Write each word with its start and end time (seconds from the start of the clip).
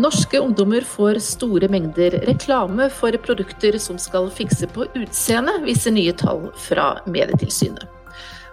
Norske 0.00 0.38
ungdommer 0.40 0.80
får 0.86 1.18
store 1.20 1.68
mengder 1.68 2.14
reklame 2.24 2.86
for 2.94 3.12
produkter 3.20 3.74
som 3.76 3.98
skal 4.00 4.30
fikse 4.32 4.64
på 4.72 4.86
utseendet, 4.96 5.58
viser 5.66 5.92
nye 5.92 6.14
tall 6.16 6.46
fra 6.56 6.86
Medietilsynet. 7.04 7.82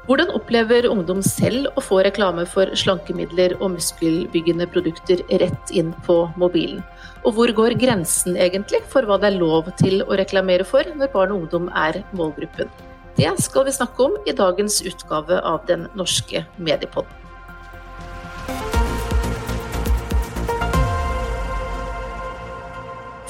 Hvordan 0.10 0.34
opplever 0.36 0.90
ungdom 0.90 1.22
selv 1.24 1.70
å 1.80 1.84
få 1.84 2.02
reklame 2.04 2.44
for 2.52 2.74
slankemidler 2.82 3.56
og 3.62 3.78
muskelbyggende 3.78 4.68
produkter 4.74 5.24
rett 5.44 5.72
inn 5.72 5.94
på 6.08 6.18
mobilen? 6.42 6.82
Og 7.24 7.38
hvor 7.38 7.54
går 7.62 7.78
grensen 7.80 8.36
egentlig 8.36 8.82
for 8.92 9.08
hva 9.08 9.20
det 9.22 9.30
er 9.30 9.40
lov 9.40 9.70
til 9.80 10.04
å 10.04 10.18
reklamere 10.20 10.68
for 10.68 10.90
når 11.00 11.14
barn 11.16 11.32
og 11.36 11.46
ungdom 11.46 11.70
er 11.76 12.02
målgruppen? 12.18 12.68
Det 13.16 13.32
skal 13.46 13.70
vi 13.70 13.78
snakke 13.78 14.10
om 14.10 14.20
i 14.28 14.36
dagens 14.36 14.82
utgave 14.84 15.40
av 15.48 15.64
Den 15.70 15.88
norske 15.96 16.44
mediepodden. 16.60 17.27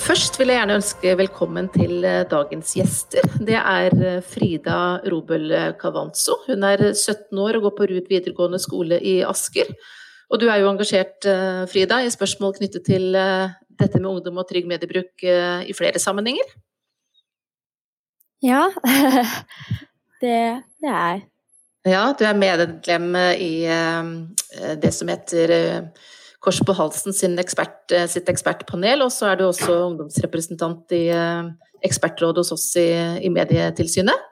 Først 0.07 0.37
vil 0.39 0.47
jeg 0.47 0.61
gjerne 0.61 0.75
ønske 0.77 1.13
velkommen 1.19 1.65
til 1.73 2.05
eh, 2.07 2.21
dagens 2.31 2.69
gjester. 2.77 3.25
Det 3.43 3.57
er 3.59 3.91
eh, 3.91 4.21
Frida 4.23 5.01
Robel 5.11 5.51
Cavanzo. 5.81 6.37
Hun 6.45 6.63
er 6.63 6.85
17 6.93 7.35
år 7.43 7.57
og 7.57 7.65
går 7.65 7.73
på 7.75 7.87
Ruud 7.91 8.07
videregående 8.07 8.61
skole 8.63 9.01
i 9.03 9.17
Asker. 9.27 9.73
Og 10.31 10.39
du 10.39 10.45
er 10.47 10.61
jo 10.61 10.69
engasjert, 10.71 11.27
eh, 11.27 11.65
Frida, 11.67 11.99
i 11.99 12.13
spørsmål 12.13 12.55
knyttet 12.55 12.87
til 12.87 13.19
dette 13.19 13.99
med 13.99 14.07
ungdom 14.13 14.39
og 14.39 14.47
trygg 14.47 14.71
mediebruk 14.71 15.27
i 15.27 15.75
flere 15.75 15.99
sammenhenger? 15.99 16.55
Ja, 18.47 18.63
det, 20.23 20.37
det 20.79 20.87
er 20.87 21.01
jeg. 21.03 21.25
Ja, 21.91 22.05
du 22.15 22.23
er 22.23 22.43
medlem 22.47 23.11
i 23.35 23.67
det 24.79 24.95
som 24.95 25.11
heter 25.11 25.51
Kors 26.43 26.59
på 26.61 26.73
halsen 26.77 27.39
ekspert, 27.41 27.91
eh, 27.91 28.05
sitt 28.05 28.27
ekspertpanel, 28.29 29.01
og 29.01 29.11
så 29.13 29.31
er 29.31 29.39
du 29.39 29.47
også 29.47 29.73
ungdomsrepresentant 29.87 30.93
i 30.93 31.07
eh, 31.09 31.49
ekspertrådet 31.87 32.43
hos 32.43 32.53
oss 32.53 32.67
i, 32.77 32.89
i 33.25 33.31
Medietilsynet. 33.33 34.27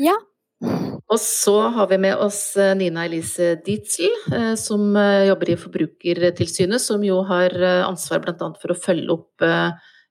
Ja. 0.00 0.16
Og 0.64 1.18
så 1.20 1.68
har 1.74 1.90
vi 1.90 1.98
med 2.00 2.16
oss 2.16 2.56
eh, 2.56 2.72
Nina 2.78 3.04
Elise 3.04 3.58
Dietzel, 3.60 4.16
som 4.56 4.96
jobber 4.96 5.52
i 5.52 5.58
Forbrukertilsynet, 5.60 6.80
som 6.80 7.04
jo 7.04 7.20
har 7.28 7.52
ansvar 7.84 8.24
bl.a. 8.24 8.48
for 8.60 8.72
å 8.72 8.80
følge 8.80 9.12
opp 9.12 9.44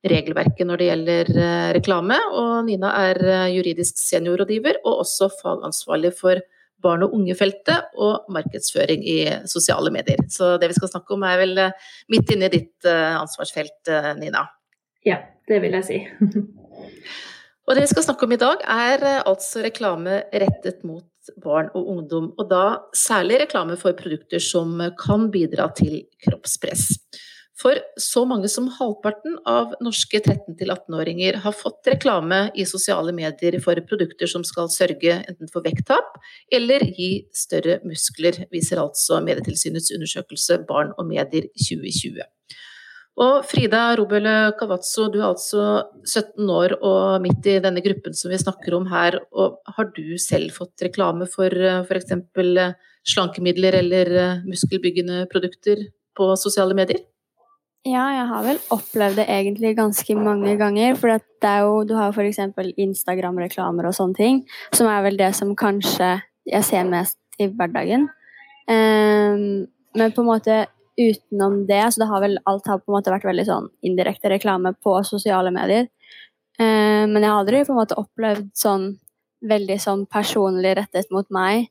regelverket 0.03 0.67
når 0.67 0.79
det 0.79 0.89
gjelder 0.91 1.31
reklame. 1.79 2.19
Og 2.37 2.67
Nina 2.67 2.93
er 3.07 3.49
juridisk 3.55 3.97
seniorrådgiver 3.97 4.83
og 4.83 5.01
også 5.07 5.31
fagansvarlig 5.41 6.13
for 6.19 6.43
barn 6.83 7.05
og 7.05 7.15
unge-feltet 7.17 7.93
og 8.01 8.27
markedsføring 8.33 9.05
i 9.07 9.17
sosiale 9.49 9.91
medier. 9.93 10.21
Så 10.31 10.55
det 10.61 10.69
vi 10.71 10.77
skal 10.77 10.91
snakke 10.91 11.15
om 11.15 11.25
er 11.27 11.39
vel 11.41 11.63
eh, 11.65 11.89
midt 12.13 12.33
inne 12.35 12.49
i 12.49 12.53
ditt 12.53 12.89
eh, 12.89 13.15
ansvarsfelt, 13.19 13.79
eh, 13.91 14.11
Nina. 14.19 14.45
Ja, 15.07 15.21
det 15.49 15.59
vil 15.63 15.75
jeg 15.79 15.87
si. 15.87 15.99
og 17.65 17.75
det 17.75 17.85
vi 17.85 17.91
skal 17.91 18.07
snakke 18.07 18.27
om 18.27 18.35
i 18.35 18.41
dag 18.41 18.63
er 18.63 19.07
altså 19.23 19.63
reklame 19.65 20.21
rettet 20.31 20.83
mot 20.87 21.07
barn 21.39 21.69
og 21.71 21.87
ungdom, 21.87 22.33
og 22.35 22.49
da 22.51 22.63
særlig 22.97 23.45
reklame 23.45 23.77
for 23.79 23.95
produkter 23.95 24.43
som 24.43 24.75
kan 24.99 25.29
bidra 25.31 25.69
til 25.75 26.01
kroppspress. 26.25 26.97
For 27.63 27.79
så 28.01 28.25
mange 28.27 28.49
som 28.51 28.65
halvparten 28.75 29.37
av 29.47 29.71
norske 29.83 30.19
13-18-åringer 30.19 31.37
har 31.45 31.55
fått 31.55 31.87
reklame 31.87 32.49
i 32.59 32.65
sosiale 32.67 33.13
medier 33.15 33.55
for 33.63 33.79
produkter 33.87 34.27
som 34.27 34.43
skal 34.47 34.67
sørge 34.73 35.21
enten 35.21 35.51
for 35.51 35.63
vekttap 35.63 36.17
eller 36.51 36.83
gi 36.97 37.23
større 37.31 37.77
muskler, 37.87 38.41
viser 38.51 38.81
altså 38.83 39.21
Medietilsynets 39.23 39.93
undersøkelse 39.95 40.59
Barn 40.67 40.91
og 40.97 41.07
medier 41.07 41.47
2020. 41.55 42.19
Og 43.23 43.45
Frida 43.45 43.83
Robøle 43.95 44.35
Cavazzo, 44.59 45.05
du 45.13 45.19
er 45.21 45.29
altså 45.29 45.63
17 46.03 46.49
år 46.49 46.75
og 46.81 47.23
midt 47.23 47.47
i 47.47 47.59
denne 47.63 47.83
gruppen 47.85 48.17
som 48.17 48.33
vi 48.33 48.41
snakker 48.41 48.75
om 48.75 48.89
her. 48.91 49.21
og 49.31 49.61
Har 49.77 49.93
du 49.95 50.17
selv 50.17 50.51
fått 50.57 50.83
reklame 50.89 51.29
for 51.31 51.53
f.eks. 51.85 52.11
slankemidler 53.13 53.79
eller 53.79 54.13
muskelbyggende 54.49 55.27
produkter 55.31 55.87
på 56.17 56.33
sosiale 56.41 56.75
medier? 56.75 57.05
Ja, 57.83 58.03
jeg 58.15 58.27
har 58.29 58.43
vel 58.45 58.59
opplevd 58.71 59.17
det 59.19 59.25
egentlig 59.27 59.73
ganske 59.75 60.15
mange 60.15 60.53
ganger. 60.59 60.95
For 60.95 61.11
det 61.11 61.49
er 61.49 61.65
jo, 61.65 61.81
du 61.83 61.97
har 61.97 62.13
f.eks. 62.15 62.39
Instagram-reklamer 62.79 63.89
og 63.89 63.95
sånne 63.97 64.15
ting, 64.15 64.39
som 64.71 64.87
er 64.87 65.03
vel 65.03 65.19
det 65.19 65.33
som 65.35 65.51
kanskje 65.59 66.13
jeg 66.47 66.67
ser 66.67 66.87
mest 66.87 67.17
i 67.43 67.49
hverdagen. 67.51 68.07
Um, 68.71 69.65
men 69.99 70.15
på 70.15 70.23
en 70.23 70.29
måte 70.29 70.61
utenom 70.95 71.65
det, 71.67 71.81
så 71.91 72.03
det 72.03 72.07
har 72.07 72.23
vel 72.23 72.37
alt 72.47 72.71
har 72.71 72.79
på 72.79 72.91
en 72.91 72.95
måte 72.95 73.11
vært 73.11 73.27
veldig 73.27 73.45
sånn 73.49 73.69
indirekte 73.83 74.31
reklame 74.31 74.71
på 74.79 74.95
sosiale 75.07 75.51
medier. 75.51 75.89
Um, 76.55 77.11
men 77.11 77.19
jeg 77.19 77.29
har 77.33 77.41
aldri 77.41 77.65
på 77.67 77.75
en 77.75 77.81
måte 77.81 77.99
opplevd 77.99 78.51
sånn 78.55 78.93
veldig 79.43 79.79
sånn 79.83 80.05
personlig 80.07 80.77
rettet 80.79 81.11
mot 81.11 81.27
meg. 81.35 81.67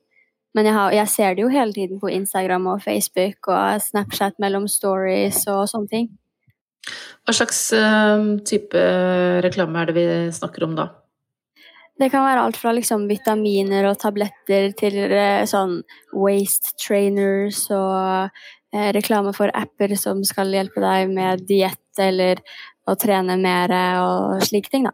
Men 0.53 0.69
jeg, 0.69 0.75
har, 0.77 0.93
jeg, 0.93 1.09
ser 1.09 1.35
det 1.35 1.45
jo 1.45 1.51
hele 1.53 1.73
tiden 1.73 1.99
på 2.01 2.11
Instagram 2.13 2.67
og 2.75 2.83
Facebook 2.83 3.49
og 3.49 3.81
Snapchat 3.81 4.37
mellom 4.41 4.67
stories 4.69 5.41
og 5.49 5.65
sånne 5.71 5.89
ting. 5.89 6.11
Hva 7.23 7.33
slags 7.33 7.61
uh, 7.73 8.35
type 8.45 8.83
reklame 9.45 9.81
er 9.81 9.89
det 9.89 9.95
vi 9.97 10.07
snakker 10.35 10.67
om 10.67 10.75
da? 10.77 10.89
Det 11.97 12.09
kan 12.11 12.25
være 12.25 12.43
alt 12.45 12.57
fra 12.57 12.73
liksom 12.73 13.05
vitaminer 13.09 13.85
og 13.87 13.99
tabletter 14.01 14.73
til 14.77 14.97
uh, 15.13 15.45
sånn 15.49 15.79
waste 16.13 16.75
trainers 16.81 17.63
og 17.73 18.29
uh, 18.29 18.89
reklame 18.97 19.33
for 19.37 19.53
apper 19.57 19.95
som 19.97 20.21
skal 20.27 20.53
hjelpe 20.53 20.83
deg 20.83 21.13
med 21.13 21.47
diett 21.49 22.01
eller 22.01 22.41
å 22.89 22.97
trene 22.99 23.37
mer 23.39 23.71
og 24.03 24.43
slike 24.43 24.69
ting, 24.73 24.89
da. 24.89 24.93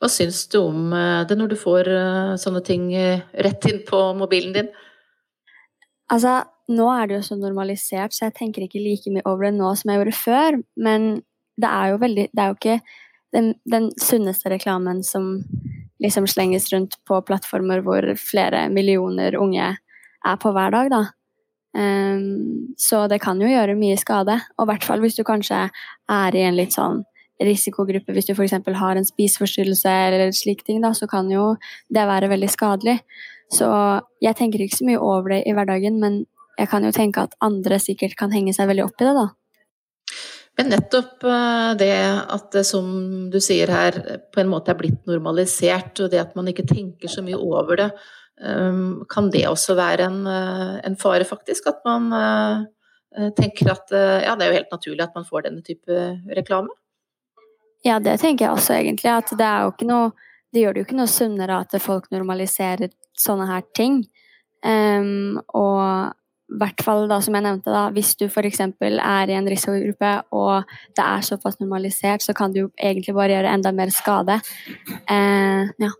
Hva 0.00 0.08
syns 0.10 0.44
du 0.52 0.60
om 0.62 0.92
eh, 0.96 1.24
det 1.28 1.36
når 1.38 1.52
du 1.52 1.58
får 1.60 1.90
eh, 1.92 2.36
sånne 2.40 2.62
ting 2.66 2.88
eh, 2.96 3.22
rett 3.46 3.68
inn 3.70 3.82
på 3.88 4.00
mobilen 4.18 4.54
din? 4.56 4.70
Altså, 6.10 6.40
nå 6.70 6.88
er 6.92 7.06
det 7.06 7.18
jo 7.18 7.26
så 7.28 7.38
normalisert, 7.38 8.14
så 8.14 8.26
jeg 8.26 8.38
tenker 8.38 8.66
ikke 8.66 8.82
like 8.82 9.12
mye 9.12 9.26
over 9.28 9.46
det 9.46 9.54
nå 9.58 9.70
som 9.78 9.92
jeg 9.92 10.00
gjorde 10.00 10.16
før. 10.18 10.58
Men 10.80 11.10
det 11.60 11.70
er 11.70 11.92
jo 11.92 12.00
veldig 12.00 12.26
Det 12.32 12.42
er 12.42 12.50
jo 12.50 12.58
ikke 12.58 12.80
den, 13.34 13.52
den 13.68 13.90
sunneste 14.00 14.50
reklamen 14.50 15.04
som 15.06 15.36
liksom 16.02 16.26
slenges 16.30 16.70
rundt 16.72 16.96
på 17.06 17.20
plattformer 17.28 17.82
hvor 17.84 18.06
flere 18.18 18.68
millioner 18.72 19.36
unge 19.38 19.74
er 19.76 20.38
på 20.40 20.52
hver 20.56 20.72
dag, 20.74 20.90
da. 20.90 21.02
Um, 21.70 22.74
så 22.80 23.04
det 23.06 23.20
kan 23.22 23.38
jo 23.38 23.50
gjøre 23.50 23.78
mye 23.78 23.98
skade. 24.00 24.40
Og 24.58 24.64
i 24.64 24.70
hvert 24.72 24.86
fall 24.86 25.04
hvis 25.04 25.18
du 25.18 25.22
kanskje 25.26 25.68
er 26.10 26.36
i 26.36 26.42
en 26.46 26.58
litt 26.58 26.74
sånn 26.74 27.04
risikogruppe 27.40 28.14
hvis 28.14 28.28
du 28.28 28.34
f.eks. 28.34 28.56
har 28.76 28.98
en 28.98 29.06
spiseforstyrrelse 29.06 29.92
eller 30.06 30.32
slike 30.36 30.66
ting, 30.66 30.80
da, 30.84 30.92
så 30.96 31.08
kan 31.10 31.30
jo 31.32 31.54
det 31.88 32.06
være 32.08 32.30
veldig 32.32 32.50
skadelig. 32.52 32.98
Så 33.50 33.66
jeg 34.22 34.36
tenker 34.38 34.62
ikke 34.62 34.78
så 34.78 34.86
mye 34.86 35.00
over 35.02 35.34
det 35.34 35.42
i 35.48 35.54
hverdagen, 35.56 35.98
men 36.02 36.24
jeg 36.60 36.70
kan 36.70 36.84
jo 36.84 36.92
tenke 36.94 37.24
at 37.24 37.36
andre 37.42 37.80
sikkert 37.82 38.18
kan 38.18 38.32
henge 38.34 38.54
seg 38.54 38.68
veldig 38.70 38.86
opp 38.86 39.00
i 39.00 39.08
det, 39.08 39.14
da. 39.16 39.28
Men 40.58 40.72
nettopp 40.74 41.24
eh, 41.24 41.70
det 41.80 41.92
at 42.36 42.50
det, 42.52 42.64
som 42.68 42.88
du 43.32 43.38
sier 43.42 43.70
her, 43.72 43.96
på 44.28 44.42
en 44.42 44.50
måte 44.50 44.74
er 44.74 44.80
blitt 44.80 45.06
normalisert, 45.08 46.02
og 46.02 46.10
det 46.12 46.20
at 46.20 46.34
man 46.36 46.50
ikke 46.50 46.66
tenker 46.68 47.08
så 47.08 47.24
mye 47.24 47.38
over 47.38 47.80
det, 47.80 47.88
eh, 48.44 48.82
kan 49.08 49.30
det 49.32 49.46
også 49.48 49.78
være 49.78 50.10
en, 50.10 50.20
eh, 50.28 50.74
en 50.90 50.98
fare, 51.00 51.24
faktisk? 51.28 51.70
At 51.72 51.80
man 51.88 52.12
tenker 53.34 53.72
at 53.72 53.88
ja, 53.90 54.36
det 54.38 54.44
er 54.44 54.52
jo 54.52 54.54
helt 54.54 54.70
naturlig 54.70 55.02
at 55.02 55.16
man 55.16 55.24
får 55.26 55.48
denne 55.48 55.64
type 55.66 55.96
reklame? 56.36 56.70
Ja, 57.86 57.98
det 58.02 58.18
tenker 58.20 58.46
jeg 58.46 58.56
også 58.56 58.76
egentlig. 58.76 59.10
At 59.12 59.32
det 59.36 59.46
er 59.46 59.64
jo 59.64 59.74
ikke 59.74 59.88
noe 59.88 60.10
Det 60.50 60.64
gjør 60.64 60.74
det 60.74 60.80
jo 60.80 60.86
ikke 60.88 60.96
noe 60.98 61.10
sunnere 61.10 61.60
at 61.62 61.74
folk 61.78 62.08
normaliserer 62.10 62.90
sånne 63.14 63.44
her 63.46 63.60
ting. 63.78 64.00
Um, 64.66 65.38
og 65.54 66.10
i 66.50 66.58
hvert 66.58 66.82
fall 66.82 67.06
da, 67.06 67.20
som 67.22 67.36
jeg 67.38 67.44
nevnte, 67.46 67.70
da, 67.70 67.84
hvis 67.94 68.16
du 68.18 68.24
f.eks. 68.26 68.58
er 68.58 69.30
i 69.30 69.36
en 69.38 69.46
risikogruppe 69.46 70.10
og 70.34 70.72
det 70.98 71.04
er 71.04 71.22
såpass 71.22 71.60
normalisert, 71.60 72.26
så 72.26 72.34
kan 72.34 72.50
du 72.50 72.64
jo 72.64 72.70
egentlig 72.74 73.14
bare 73.14 73.36
gjøre 73.36 73.52
enda 73.54 73.70
mer 73.70 73.94
skade. 73.94 74.40
Uh, 75.06 75.70
ja. 75.78 75.92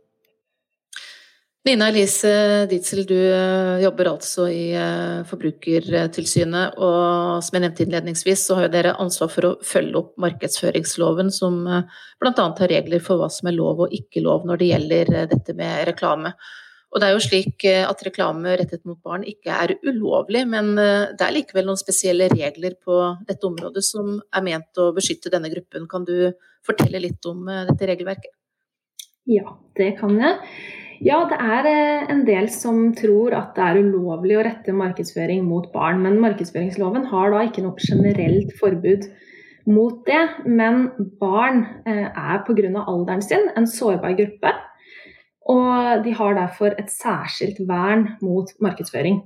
Nina 1.61 1.91
Elise 1.91 2.65
Dietzel, 2.71 3.03
du 3.05 3.19
eh, 3.19 3.83
jobber 3.83 4.09
altså 4.15 4.47
i 4.49 4.71
eh, 4.73 5.19
Forbrukertilsynet, 5.29 6.79
og 6.81 7.43
som 7.45 7.59
jeg 7.59 7.65
nevnte 7.67 7.85
innledningsvis, 7.85 8.47
så 8.49 8.57
har 8.57 8.71
dere 8.73 8.95
ansvar 9.03 9.29
for 9.29 9.45
å 9.45 9.51
følge 9.69 10.01
opp 10.01 10.15
markedsføringsloven, 10.25 11.29
som 11.29 11.61
eh, 11.69 12.01
bl.a. 12.23 12.33
har 12.47 12.73
regler 12.73 13.05
for 13.05 13.21
hva 13.21 13.29
som 13.29 13.53
er 13.53 13.59
lov 13.59 13.85
og 13.85 13.93
ikke 13.93 14.25
lov 14.25 14.49
når 14.49 14.63
det 14.63 14.71
gjelder 14.71 15.13
dette 15.35 15.59
med 15.61 15.85
reklame. 15.91 16.33
Og 16.91 17.03
det 17.03 17.11
er 17.11 17.15
jo 17.15 17.23
slik 17.29 17.69
at 17.69 18.07
reklame 18.09 18.57
rettet 18.57 18.89
mot 18.89 18.99
barn 19.05 19.29
ikke 19.29 19.53
er 19.53 19.77
ulovlig, 19.85 20.47
men 20.51 20.73
det 20.75 21.23
er 21.23 21.37
likevel 21.37 21.69
noen 21.69 21.79
spesielle 21.79 22.27
regler 22.33 22.75
på 22.83 22.97
dette 23.29 23.47
området 23.47 23.85
som 23.87 24.17
er 24.19 24.43
ment 24.49 24.81
å 24.81 24.89
beskytte 24.97 25.31
denne 25.31 25.53
gruppen. 25.53 25.87
Kan 25.93 26.09
du 26.09 26.33
fortelle 26.67 27.05
litt 27.05 27.31
om 27.31 27.47
dette 27.47 27.93
regelverket? 27.93 28.40
Ja, 29.31 29.55
det 29.79 29.95
kan 30.01 30.19
jeg. 30.19 30.39
Ja, 31.01 31.23
det 31.31 31.39
er 31.41 31.67
eh, 31.71 32.11
en 32.13 32.27
del 32.27 32.51
som 32.53 32.91
tror 32.97 33.33
at 33.33 33.55
det 33.57 33.65
er 33.65 33.79
ulovlig 33.81 34.37
å 34.37 34.43
rette 34.45 34.73
markedsføring 34.77 35.47
mot 35.49 35.71
barn. 35.73 36.03
Men 36.05 36.19
markedsføringsloven 36.21 37.07
har 37.09 37.33
da 37.33 37.45
ikke 37.47 37.63
noe 37.65 37.81
generelt 37.81 38.53
forbud 38.61 39.07
mot 39.71 40.03
det. 40.09 40.21
Men 40.45 40.91
barn 41.21 41.65
eh, 41.89 42.09
er 42.11 42.43
pga. 42.45 42.85
alderen 42.85 43.25
sin 43.25 43.49
en 43.57 43.69
sårbar 43.71 44.13
gruppe. 44.19 44.53
Og 45.51 46.05
de 46.05 46.13
har 46.15 46.37
derfor 46.37 46.77
et 46.77 46.91
særskilt 46.93 47.63
vern 47.69 48.11
mot 48.21 48.53
markedsføring. 48.61 49.23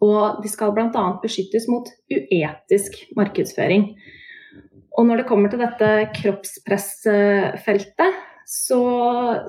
Og 0.00 0.40
de 0.42 0.48
skal 0.48 0.72
bl.a. 0.76 1.04
beskyttes 1.22 1.68
mot 1.68 1.88
uetisk 2.12 2.96
markedsføring. 3.16 3.94
Og 4.96 5.04
når 5.04 5.16
det 5.20 5.28
kommer 5.28 5.52
til 5.52 5.60
dette 5.60 6.08
kroppspressfeltet, 6.16 8.16
så, 8.46 8.80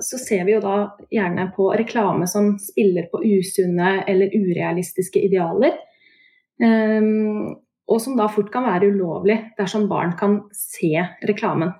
så, 0.02 0.18
ser 0.18 0.42
vi 0.48 0.56
jo 0.56 0.62
da 0.62 0.76
gjerne 1.14 1.44
på 1.54 1.68
reklame 1.78 2.26
som 2.26 2.56
spiller 2.58 3.06
på 3.12 3.20
usunne 3.22 4.00
eller 4.10 4.34
urealistiske 4.34 5.22
idealer. 5.22 5.76
Um, 6.58 7.54
og 7.88 8.00
som 8.02 8.16
da 8.18 8.26
fort 8.28 8.50
kan 8.52 8.66
være 8.66 8.90
ulovlig 8.90 9.38
dersom 9.58 9.86
barn 9.88 10.16
kan 10.18 10.40
se 10.52 10.90
reklamen. 11.30 11.70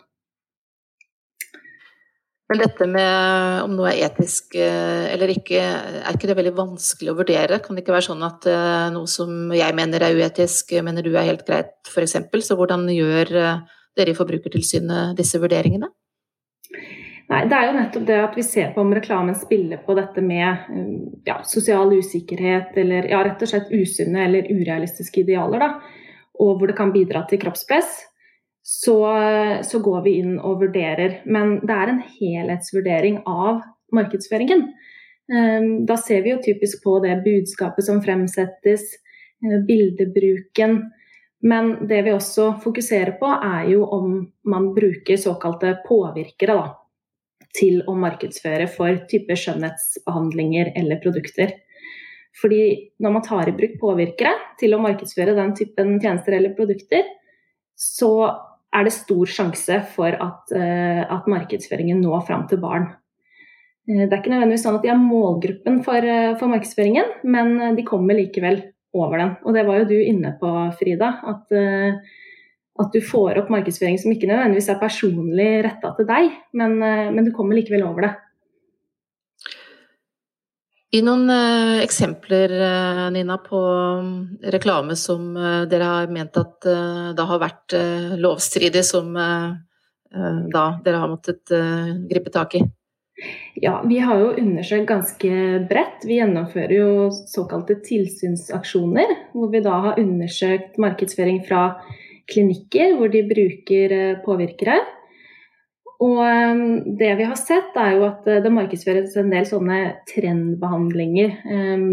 Men 2.49 2.63
dette 2.63 2.87
med 2.89 3.65
om 3.67 3.75
noe 3.77 3.91
er 3.91 4.07
etisk 4.07 4.55
eh, 4.57 5.11
eller 5.13 5.35
ikke, 5.35 5.59
er 5.59 6.15
ikke 6.15 6.31
det 6.31 6.37
veldig 6.39 6.55
vanskelig 6.57 7.13
å 7.13 7.19
vurdere? 7.19 7.59
Kan 7.61 7.77
det 7.77 7.83
ikke 7.83 7.93
være 7.93 8.07
sånn 8.07 8.25
at 8.25 8.47
eh, 8.49 8.87
noe 8.95 9.11
som 9.11 9.53
jeg 9.53 9.77
mener 9.77 10.07
er 10.07 10.17
uetisk, 10.17 10.73
mener 10.87 11.05
du 11.05 11.11
er 11.13 11.29
helt 11.29 11.45
greit, 11.45 11.75
f.eks.? 11.91 12.17
Så 12.47 12.57
hvordan 12.57 12.87
gjør 12.95 13.35
eh, 13.43 13.61
dere 14.01 14.15
i 14.15 14.17
Forbrukertilsynet 14.17 15.19
disse 15.19 15.43
vurderingene? 15.43 15.91
Nei, 17.29 17.43
Det 17.49 17.57
er 17.57 17.67
jo 17.67 17.77
nettopp 17.77 18.05
det 18.09 18.19
at 18.25 18.37
vi 18.39 18.43
ser 18.47 18.71
på 18.73 18.81
om 18.81 18.93
reklamen 18.97 19.37
spiller 19.37 19.83
på 19.85 19.95
dette 19.99 20.23
med 20.25 21.25
ja, 21.29 21.43
sosial 21.45 21.93
usikkerhet 21.93 22.77
eller 22.81 23.09
ja, 23.11 23.21
rett 23.27 23.43
og 23.45 23.51
slett 23.51 23.73
usunne 23.73 24.25
eller 24.25 24.49
urealistiske 24.49 25.27
idealer. 25.27 25.61
Da, 25.61 25.99
og 26.41 26.57
hvor 26.57 26.71
det 26.71 26.79
kan 26.79 26.95
bidra 26.95 27.27
til 27.29 27.43
kroppspress 27.43 27.99
så, 28.69 28.97
så, 29.65 29.81
går 29.81 30.03
vi 30.05 30.19
inn 30.23 30.35
og 30.39 30.63
vurderer. 30.63 31.23
Men 31.25 31.59
det 31.65 31.75
er 31.77 31.93
en 31.93 32.03
helhetsvurdering 32.19 33.23
av 33.29 33.63
markedsføringen. 33.97 34.67
Ehm, 35.33 35.71
da 35.89 35.97
ser 35.97 36.25
vi 36.25 36.35
jo 36.35 36.43
typisk 36.45 36.83
på 36.85 36.99
det 37.05 37.19
budskapet 37.25 37.87
som 37.87 38.03
fremsettes, 38.05 38.85
eh, 39.45 39.61
bildebruken. 39.69 40.83
Men 41.41 41.89
det 41.89 42.03
vi 42.05 42.13
også 42.13 42.51
fokuserer 42.61 43.17
på, 43.21 43.31
er 43.31 43.71
jo 43.73 43.85
om 43.85 44.33
man 44.45 44.73
bruker 44.75 45.17
såkalte 45.17 45.79
påvirkere 45.87 46.57
da, 46.59 46.69
til 47.59 47.81
å 47.91 47.97
markedsføre 47.99 48.69
for 48.71 49.01
type 49.11 49.35
skjønnhetsbehandlinger 49.37 50.73
eller 50.79 51.01
produkter. 51.03 51.57
Fordi 52.39 52.63
når 53.03 53.15
man 53.17 53.25
tar 53.27 53.51
i 53.51 53.57
bruk 53.57 53.79
påvirkere 53.81 54.35
til 54.61 54.77
å 54.77 54.83
markedsføre 54.83 55.35
den 55.37 55.55
typen 55.59 55.97
tjenester 56.03 56.37
eller 56.37 56.55
produkter, 56.59 57.09
så 57.79 58.13
er 58.75 58.85
det 58.85 58.95
stor 58.95 59.31
sjanse 59.33 59.81
for 59.95 60.15
at, 60.15 60.55
uh, 60.55 61.03
at 61.09 61.29
markedsføringen 61.31 62.03
når 62.05 62.27
fram 62.29 62.47
til 62.51 62.61
barn. 62.63 62.91
Uh, 63.89 64.05
det 64.05 64.11
er 64.13 64.19
ikke 64.21 64.35
nødvendigvis 64.35 64.67
sånn 64.67 64.79
at 64.79 64.85
de 64.85 64.93
er 64.93 65.01
målgruppen 65.01 65.81
for, 65.87 66.05
uh, 66.05 66.37
for, 66.39 66.53
markedsføringen, 66.53 67.15
men 67.25 67.79
de 67.79 67.87
kommer 67.89 68.19
likevel 68.19 68.61
over 68.95 69.23
den. 69.23 69.35
Og 69.47 69.57
det 69.57 69.65
var 69.67 69.81
jo 69.81 69.91
du 69.91 69.97
inne 69.99 70.35
på, 70.41 70.53
Frida. 70.79 71.15
At, 71.33 71.55
at 72.79 72.95
du 72.95 73.03
får 73.05 73.41
opp 73.41 73.51
markedsføring 73.53 73.99
som 74.01 74.13
ikke 74.15 74.31
nødvendigvis 74.31 74.71
er 74.73 74.81
personlig 74.81 75.51
retta 75.67 75.93
til 75.97 76.09
deg, 76.09 76.33
men, 76.59 76.79
men 76.79 77.27
du 77.27 77.33
kommer 77.35 77.59
likevel 77.59 77.85
over 77.89 78.07
det. 78.07 78.15
Gi 80.89 81.03
noen 81.05 81.29
uh, 81.29 81.83
eksempler, 81.85 82.55
uh, 82.63 83.03
Nina, 83.13 83.37
på 83.45 83.59
um, 83.61 84.13
reklame 84.55 84.97
som 84.97 85.35
dere 85.69 85.91
har 85.91 86.15
ment 86.15 86.39
at 86.41 86.71
da 87.19 87.29
har 87.29 87.43
vært 87.43 87.77
lovstridig, 88.17 88.87
som 88.87 89.13
da 89.13 90.65
dere 90.81 91.03
har 91.03 91.11
måttet 91.11 91.53
gripe 92.09 92.33
tak 92.33 92.57
i? 92.57 92.63
Ja, 93.55 93.83
vi 93.89 93.99
har 93.99 94.19
jo 94.21 94.35
undersøkt 94.39 94.87
ganske 94.89 95.31
bredt. 95.69 96.05
Vi 96.07 96.21
gjennomfører 96.21 96.75
jo 96.77 96.91
såkalte 97.11 97.81
tilsynsaksjoner, 97.83 99.15
hvor 99.35 99.51
vi 99.51 99.63
da 99.65 99.81
har 99.89 99.99
undersøkt 99.99 100.79
markedsføring 100.79 101.43
fra 101.49 101.65
klinikker 102.29 102.95
hvor 102.99 103.11
de 103.13 103.25
bruker 103.27 103.99
påvirkere 104.25 104.79
og 106.05 106.21
ehm, 106.23 106.61
det 106.99 107.11
vi 107.19 107.27
har 107.27 107.39
sett, 107.39 107.75
er 107.79 107.97
jo 107.97 108.07
at 108.07 108.29
eh, 108.31 108.43
det 108.45 108.55
markedsføres 108.55 109.17
en 109.19 109.33
del 109.33 109.49
sånne 109.49 109.81
trendbehandlinger. 110.11 111.35
Um, 111.51 111.89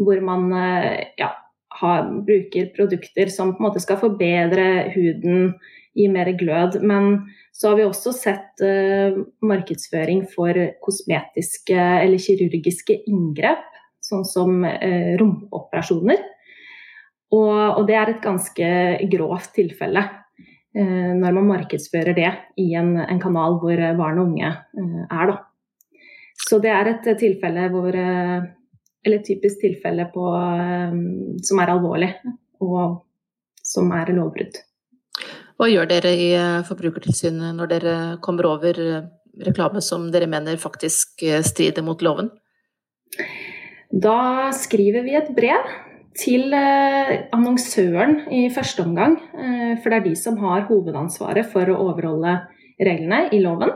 hvor 0.00 0.22
man 0.24 0.46
eh, 0.56 1.10
ja, 1.20 1.34
har, 1.82 2.08
bruker 2.24 2.70
produkter 2.76 3.28
som 3.32 3.52
på 3.52 3.60
en 3.60 3.68
måte 3.68 3.82
skal 3.84 4.00
forbedre 4.00 4.66
huden, 4.94 5.52
gi 5.98 6.06
mer 6.08 6.32
glød. 6.40 6.80
Men 6.86 7.26
så 7.52 7.72
har 7.72 7.80
vi 7.80 7.84
også 7.84 8.14
sett 8.14 8.62
markedsføring 9.44 10.22
for 10.32 10.56
kosmetiske 10.80 11.74
eller 11.76 12.22
kirurgiske 12.22 12.94
inngrep, 13.10 13.66
sånn 14.06 14.22
som 14.24 14.62
romoperasjoner. 14.62 15.18
rumpeoperasjoner. 15.20 16.22
Og, 17.30 17.78
og, 17.78 17.84
det 17.86 17.94
er 17.94 18.10
et 18.10 18.24
ganske 18.24 18.70
grovt 19.12 19.52
tilfelle. 19.54 20.02
Eh, 20.70 21.10
når 21.18 21.34
man 21.34 21.48
markedsfører 21.48 22.14
det 22.14 22.30
i 22.62 22.68
en, 22.78 22.94
en 23.02 23.20
kanal 23.22 23.56
hvor 23.62 23.80
barn 23.98 24.20
og 24.22 24.30
unge 24.30 24.50
eh, 24.50 25.02
er. 25.02 25.32
Da. 25.32 25.36
Så 26.46 26.60
det 26.62 26.70
er 26.74 26.92
et 26.92 27.08
tilfelle 27.18 27.68
hvor 27.72 27.90
eh, 27.90 28.40
Eller 29.00 29.16
et 29.16 29.24
typisk 29.24 29.62
tilfelle 29.62 30.04
på, 30.12 30.22
som 31.40 31.60
er 31.62 31.70
alvorlig, 31.72 32.10
og 32.60 32.98
som 33.64 33.88
er 33.96 34.10
lovbrudd. 34.12 34.58
Hva 35.56 35.68
gjør 35.72 35.88
dere 35.88 36.12
i 36.12 36.26
Forbrukertilsynet 36.68 37.56
når 37.56 37.70
dere 37.70 37.94
kommer 38.20 38.50
over 38.50 38.76
reklame 39.40 39.80
som 39.80 40.10
dere 40.12 40.28
mener 40.28 40.60
faktisk 40.60 41.24
strider 41.48 41.80
mot 41.86 42.04
loven? 42.04 42.28
Da 43.88 44.52
skriver 44.52 45.08
vi 45.08 45.16
et 45.16 45.32
brev 45.32 45.72
til 46.18 46.54
eh, 46.56 47.12
annonsøren 47.34 48.24
i 48.34 48.48
første 48.52 48.82
omgang, 48.82 49.16
eh, 49.34 49.76
for 49.80 49.90
det 49.90 50.00
er 50.00 50.08
de 50.08 50.16
som 50.18 50.38
har 50.42 50.66
hovedansvaret 50.70 51.46
for 51.52 51.70
å 51.70 51.78
overholde 51.86 52.40
reglene 52.80 53.28
i 53.34 53.40
loven. 53.44 53.72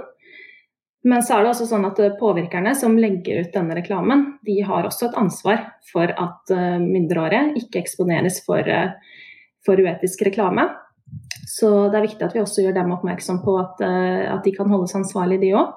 Men 1.05 1.21
så 1.23 1.37
er 1.37 1.45
det 1.45 1.53
også 1.53 1.69
sånn 1.69 1.87
at 1.87 2.01
eh, 2.03 2.17
påvirkerne 2.19 2.75
som 2.79 2.97
legger 2.99 3.45
ut 3.45 3.55
denne 3.55 3.77
reklamen, 3.79 4.27
de 4.47 4.59
har 4.67 4.89
også 4.89 5.11
et 5.11 5.21
ansvar 5.21 5.63
for 5.93 6.11
at 6.11 6.55
mindreårige 6.83 7.61
ikke 7.61 7.83
eksponeres 7.85 8.41
for, 8.47 8.67
for 9.65 9.81
uetisk 9.81 10.25
reklame. 10.27 10.67
Så 11.47 11.71
det 11.93 12.01
er 12.01 12.07
viktig 12.09 12.27
at 12.27 12.35
vi 12.35 12.43
også 12.43 12.65
gjør 12.65 12.79
dem 12.81 12.95
oppmerksom 12.97 13.43
på 13.45 13.55
at, 13.61 13.83
at 13.85 14.43
de 14.43 14.53
kan 14.57 14.71
holdes 14.73 14.97
ansvarlig, 14.97 15.39
de 15.45 15.53
òg. 15.55 15.77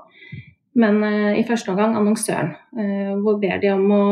Men 0.78 1.02
i 1.36 1.44
første 1.46 1.74
omgang 1.74 1.96
annonsøren, 1.98 2.54
hvor 3.22 3.40
ber 3.42 3.60
de 3.62 3.72
om 3.74 3.92
å 3.94 4.04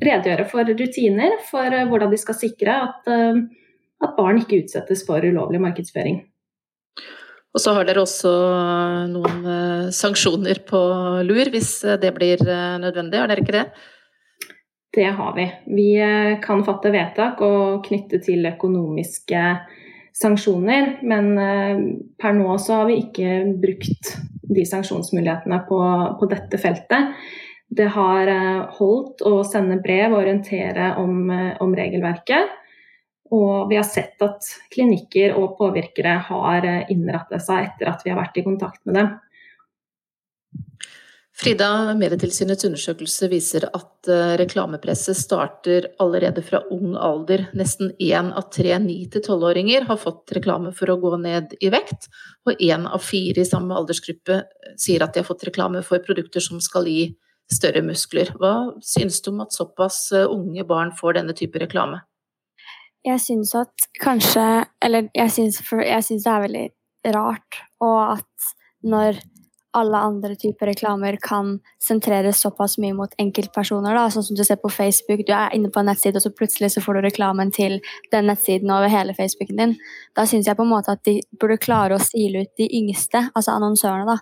redegjøre 0.00 0.46
for 0.48 0.68
rutiner 0.68 1.38
for 1.50 1.76
eh, 1.76 1.86
hvordan 1.88 2.12
de 2.12 2.18
skal 2.20 2.38
sikre 2.38 2.76
at, 2.88 3.08
eh, 3.10 3.40
at 4.04 4.16
barn 4.18 4.40
ikke 4.40 4.62
utsettes 4.64 5.04
for 5.06 5.24
ulovlig 5.24 5.60
markedsføring. 5.62 6.22
Og 7.50 7.58
så 7.58 7.74
har 7.74 7.86
dere 7.86 8.04
også 8.04 8.32
noen 9.10 9.48
eh, 9.54 9.88
sanksjoner 9.94 10.62
på 10.68 10.82
lur 11.26 11.52
hvis 11.52 11.72
det 12.02 12.12
blir 12.16 12.44
nødvendig, 12.82 13.20
har 13.20 13.30
dere 13.30 13.44
ikke 13.44 13.58
det? 13.58 13.66
Det 14.90 15.06
har 15.14 15.34
vi. 15.36 15.44
Vi 15.70 15.90
kan 16.42 16.64
fatte 16.66 16.90
vedtak 16.90 17.38
og 17.46 17.84
knytte 17.86 18.18
til 18.24 18.48
økonomiske 18.48 19.42
sanksjoner, 20.18 20.96
men 21.06 21.28
per 22.18 22.34
nå 22.34 22.56
så 22.58 22.80
har 22.80 22.88
vi 22.88 22.96
ikke 23.04 23.36
brukt 23.62 24.10
de 24.50 24.64
sanksjonsmulighetene 24.66 25.60
på, 25.68 25.78
på 26.18 26.28
dette 26.32 26.58
feltet. 26.58 27.14
Det 27.70 27.86
har 27.94 28.26
eh, 28.26 28.62
holdt 28.80 29.22
å 29.22 29.44
sende 29.46 29.78
brev 29.82 30.10
og 30.10 30.24
orientere 30.24 30.90
om, 30.98 31.22
eh, 31.30 31.54
om, 31.62 31.74
regelverket. 31.78 32.56
Og 33.30 33.70
vi 33.70 33.78
har 33.78 33.86
sett 33.86 34.18
at 34.26 34.48
klinikker 34.74 35.36
og 35.38 35.54
påvirkere 35.60 36.16
har 36.26 36.66
eh, 36.66 36.90
innrettet 36.90 37.44
seg 37.46 37.68
etter 37.68 37.92
at 37.92 38.02
vi 38.02 38.10
har 38.10 38.18
vært 38.18 38.40
i 38.42 38.46
kontakt 38.48 38.82
med 38.90 38.98
dem. 38.98 39.12
Frida, 41.40 41.94
Medietilsynets 41.96 42.66
undersøkelse 42.68 43.30
viser 43.30 43.64
at 43.70 44.08
reklamepresset 44.36 45.16
starter 45.16 45.86
allerede 46.02 46.42
fra 46.44 46.58
ung 46.74 46.98
alder. 47.00 47.46
Nesten 47.56 47.94
én 47.96 48.28
av 48.36 48.50
tre 48.52 48.74
9-12-åringer 48.82 49.86
har 49.88 49.96
fått 50.02 50.34
reklame 50.36 50.74
for 50.76 50.92
å 50.92 50.98
gå 51.00 51.14
ned 51.22 51.54
i 51.64 51.70
vekt, 51.72 52.10
og 52.44 52.60
én 52.60 52.84
av 52.84 53.00
fire 53.00 53.40
i 53.40 53.48
samme 53.48 53.78
aldersgruppe 53.78 54.42
sier 54.76 55.06
at 55.06 55.16
de 55.16 55.22
har 55.22 55.30
fått 55.30 55.46
reklame 55.48 55.80
for 55.86 56.04
produkter 56.04 56.44
som 56.44 56.60
skal 56.60 56.90
gi 56.90 57.06
større 57.52 57.82
muskler. 57.86 58.32
Hva 58.40 58.54
synes 58.84 59.20
du 59.24 59.32
om 59.32 59.42
at 59.44 59.56
såpass 59.56 60.10
eh, 60.16 60.28
unge 60.28 60.64
barn 60.68 60.94
får 60.96 61.18
denne 61.20 61.36
type 61.36 61.60
reklame? 61.62 62.02
Jeg 63.06 63.20
syns 63.24 63.54
at 63.56 63.86
kanskje 64.02 64.42
Eller 64.84 65.06
jeg 65.16 65.32
syns, 65.32 65.60
det 65.64 66.28
er 66.28 66.42
veldig 66.44 66.66
rart, 67.16 67.62
og 67.80 68.18
at 68.18 68.50
når 68.84 69.22
alle 69.76 69.98
andre 70.02 70.34
typer 70.34 70.66
reklamer 70.66 71.16
kan 71.22 71.52
sentreres 71.82 72.40
såpass 72.42 72.76
mye 72.82 72.94
mot 72.96 73.12
enkeltpersoner. 73.22 73.94
Da. 73.94 74.08
Sånn 74.10 74.26
som 74.26 74.38
du 74.38 74.42
ser 74.46 74.58
på 74.60 74.70
Facebook, 74.72 75.22
du 75.26 75.32
er 75.36 75.54
inne 75.54 75.70
på 75.70 75.82
en 75.82 75.90
nettside, 75.90 76.18
og 76.18 76.24
så 76.24 76.32
plutselig 76.34 76.72
så 76.74 76.82
får 76.82 76.98
du 76.98 77.06
reklamen 77.06 77.52
til 77.54 77.78
den 78.12 78.26
nettsiden 78.30 78.72
over 78.74 78.90
hele 78.90 79.14
Facebooken 79.14 79.62
din. 79.62 79.76
Da 80.18 80.26
syns 80.26 80.50
jeg 80.50 80.58
på 80.58 80.66
en 80.66 80.72
måte 80.72 80.96
at 80.96 81.04
de 81.06 81.20
burde 81.38 81.60
klare 81.62 81.96
å 81.96 82.02
sile 82.02 82.44
ut 82.44 82.54
de 82.58 82.66
yngste, 82.80 83.28
altså 83.30 83.54
annonsørene, 83.54 84.16
da. 84.16 84.18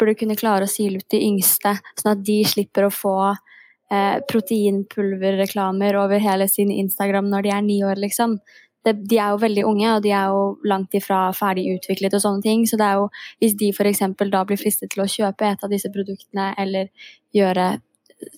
Burde 0.00 0.16
kunne 0.18 0.38
klare 0.38 0.66
å 0.66 0.70
sile 0.70 1.02
ut 1.02 1.08
de 1.12 1.22
yngste, 1.26 1.76
sånn 2.00 2.14
at 2.14 2.26
de 2.26 2.40
slipper 2.48 2.88
å 2.88 2.94
få 2.94 3.16
eh, 3.30 4.18
proteinpulverreklamer 4.30 5.98
over 6.00 6.22
hele 6.22 6.48
sin 6.50 6.72
Instagram 6.74 7.30
når 7.30 7.46
de 7.46 7.56
er 7.56 7.64
ni 7.66 7.80
år, 7.86 8.00
liksom 8.00 8.38
de 8.82 9.18
er 9.18 9.30
jo 9.30 9.38
veldig 9.38 9.64
unge, 9.66 9.88
og 9.94 10.02
de 10.02 10.10
er 10.10 10.30
jo 10.32 10.42
langt 10.66 10.94
ifra 10.98 11.28
ferdig 11.36 11.68
utviklet 11.76 12.14
og 12.16 12.22
sånne 12.24 12.42
ting. 12.42 12.64
Så 12.66 12.78
det 12.80 12.88
er 12.88 12.98
jo, 12.98 13.08
hvis 13.38 13.54
de 13.58 13.70
f.eks. 13.70 14.02
da 14.18 14.44
blir 14.48 14.58
fristet 14.58 14.90
til 14.92 15.04
å 15.04 15.08
kjøpe 15.08 15.46
et 15.46 15.62
av 15.62 15.70
disse 15.70 15.90
produktene 15.94 16.50
eller 16.58 16.90
gjøre 17.34 17.76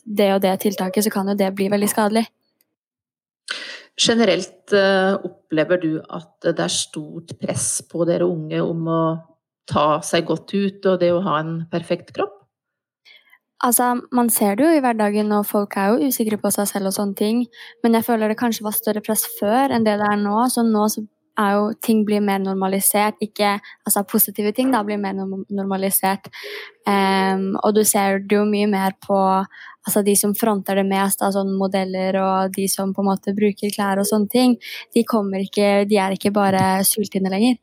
det 0.04 0.30
og 0.34 0.42
det 0.44 0.56
tiltaket, 0.64 1.06
så 1.06 1.12
kan 1.12 1.28
jo 1.28 1.36
det 1.38 1.52
bli 1.56 1.70
veldig 1.72 1.88
skadelig. 1.88 2.26
Generelt 4.00 4.74
uh, 4.74 5.16
opplever 5.22 5.80
du 5.80 5.92
at 6.02 6.50
det 6.50 6.64
er 6.64 6.72
stort 6.72 7.36
press 7.40 7.78
på 7.88 8.04
dere 8.08 8.26
unge 8.26 8.60
om 8.64 8.88
å 8.90 9.02
ta 9.70 10.00
seg 10.04 10.26
godt 10.28 10.54
ut 10.54 10.88
og 10.90 11.00
det 11.00 11.12
å 11.14 11.22
ha 11.24 11.40
en 11.42 11.54
perfekt 11.72 12.14
kropp? 12.16 12.40
Altså, 13.64 13.94
man 14.12 14.28
ser 14.28 14.58
det 14.58 14.66
jo 14.66 14.76
i 14.76 14.80
hverdagen, 14.84 15.30
og 15.32 15.46
folk 15.48 15.76
er 15.80 15.94
jo 15.94 16.10
usikre 16.10 16.36
på 16.40 16.50
seg 16.52 16.68
selv 16.68 16.90
og 16.90 16.96
sånne 16.98 17.16
ting. 17.16 17.44
Men 17.84 17.96
jeg 17.96 18.04
føler 18.04 18.28
det 18.28 18.40
kanskje 18.40 18.66
var 18.66 18.76
større 18.76 19.00
press 19.04 19.24
før 19.38 19.72
enn 19.72 19.86
det 19.86 19.96
det 20.02 20.08
er 20.10 20.20
nå. 20.20 20.36
Så 20.52 20.66
nå 20.66 20.84
så 20.92 21.04
er 21.40 21.54
jo 21.56 21.70
ting 21.82 22.02
blir 22.06 22.22
mer 22.22 22.42
normalisert. 22.42 23.16
Ikke 23.24 23.56
altså 23.86 24.04
positive 24.10 24.52
ting, 24.52 24.72
da 24.74 24.82
blir 24.86 25.00
mer 25.00 25.16
normalisert. 25.16 26.28
Um, 26.86 27.54
og 27.62 27.74
du 27.78 27.82
ser 27.88 28.20
det 28.20 28.36
jo 28.36 28.44
mye 28.48 28.68
mer 28.70 28.98
på 29.02 29.16
altså 29.84 30.02
de 30.04 30.14
som 30.16 30.32
fronter 30.36 30.80
det 30.80 30.86
mest, 30.88 31.20
da, 31.20 31.30
sånn 31.32 31.52
modeller 31.60 32.16
og 32.20 32.54
de 32.56 32.66
som 32.72 32.94
på 32.94 33.02
en 33.04 33.10
måte 33.10 33.34
bruker 33.36 33.72
klær 33.74 34.00
og 34.00 34.08
sånne 34.08 34.30
ting. 34.32 34.56
De 34.96 35.04
kommer 35.08 35.44
ikke, 35.44 35.84
de 35.88 36.00
er 36.00 36.16
ikke 36.16 36.32
bare 36.34 36.84
sultne 36.88 37.32
lenger. 37.32 37.60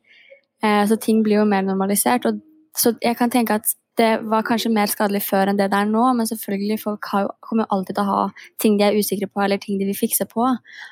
Uh, 0.61 0.83
så 0.87 0.97
ting 1.01 1.23
blir 1.25 1.41
jo 1.41 1.49
mer 1.49 1.65
normalisert. 1.65 2.25
og 2.25 2.41
så 2.77 2.93
jeg 3.03 3.17
kan 3.19 3.31
tenke 3.31 3.57
at 3.59 3.73
det 3.99 4.11
var 4.31 4.45
kanskje 4.47 4.71
mer 4.71 4.89
skadelig 4.89 5.21
før 5.25 5.51
enn 5.51 5.57
det 5.59 5.67
det 5.71 5.79
er 5.81 5.89
nå, 5.89 6.03
men 6.15 6.27
selvfølgelig 6.27 6.77
folk 6.79 7.07
har, 7.11 7.27
kommer 7.43 7.65
jo 7.65 7.75
alltid 7.75 7.97
til 7.97 8.03
å 8.05 8.11
ha 8.11 8.21
ting 8.63 8.77
de 8.79 8.85
er 8.87 8.95
usikre 8.97 9.27
på 9.27 9.43
eller 9.43 9.59
ting 9.61 9.81
de 9.81 9.87
vil 9.89 9.97
fikse 9.97 10.25
på. 10.29 10.45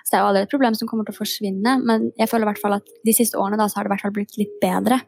Så 0.03 0.11
det 0.11 0.19
er 0.19 0.25
jo 0.25 0.31
aldri 0.31 0.43
et 0.43 0.51
problem 0.51 0.75
som 0.75 0.89
kommer 0.89 1.07
til 1.07 1.15
å 1.15 1.19
forsvinne, 1.21 1.77
men 1.87 2.09
jeg 2.19 2.29
føler 2.31 2.45
i 2.45 2.51
hvert 2.51 2.61
fall 2.61 2.75
at 2.75 2.91
de 3.07 3.15
siste 3.15 3.39
årene 3.39 3.59
da, 3.61 3.69
så 3.71 3.79
har 3.79 3.87
det 3.87 3.91
i 3.91 3.95
hvert 3.95 4.05
fall 4.05 4.15
blitt 4.19 4.37
litt 4.41 4.59
bedre. 4.61 4.99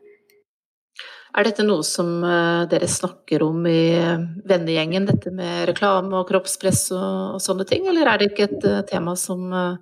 Er 1.31 1.47
dette 1.47 1.63
noe 1.63 1.83
som 1.87 2.09
uh, 2.23 2.63
dere 2.71 2.89
snakker 2.91 3.43
om 3.45 3.63
i 3.69 3.93
uh, 3.99 4.23
vennegjengen, 4.47 5.07
dette 5.07 5.31
med 5.35 5.67
reklame 5.69 6.15
og 6.19 6.27
kroppspress 6.31 6.89
og, 6.95 7.37
og, 7.37 7.39
sånne 7.43 7.67
ting, 7.67 7.87
eller 7.91 8.07
er 8.07 8.19
det 8.19 8.31
ikke 8.31 8.49
et 8.49 8.67
tema 8.91 9.15
som 9.19 9.45
er, 9.51 9.77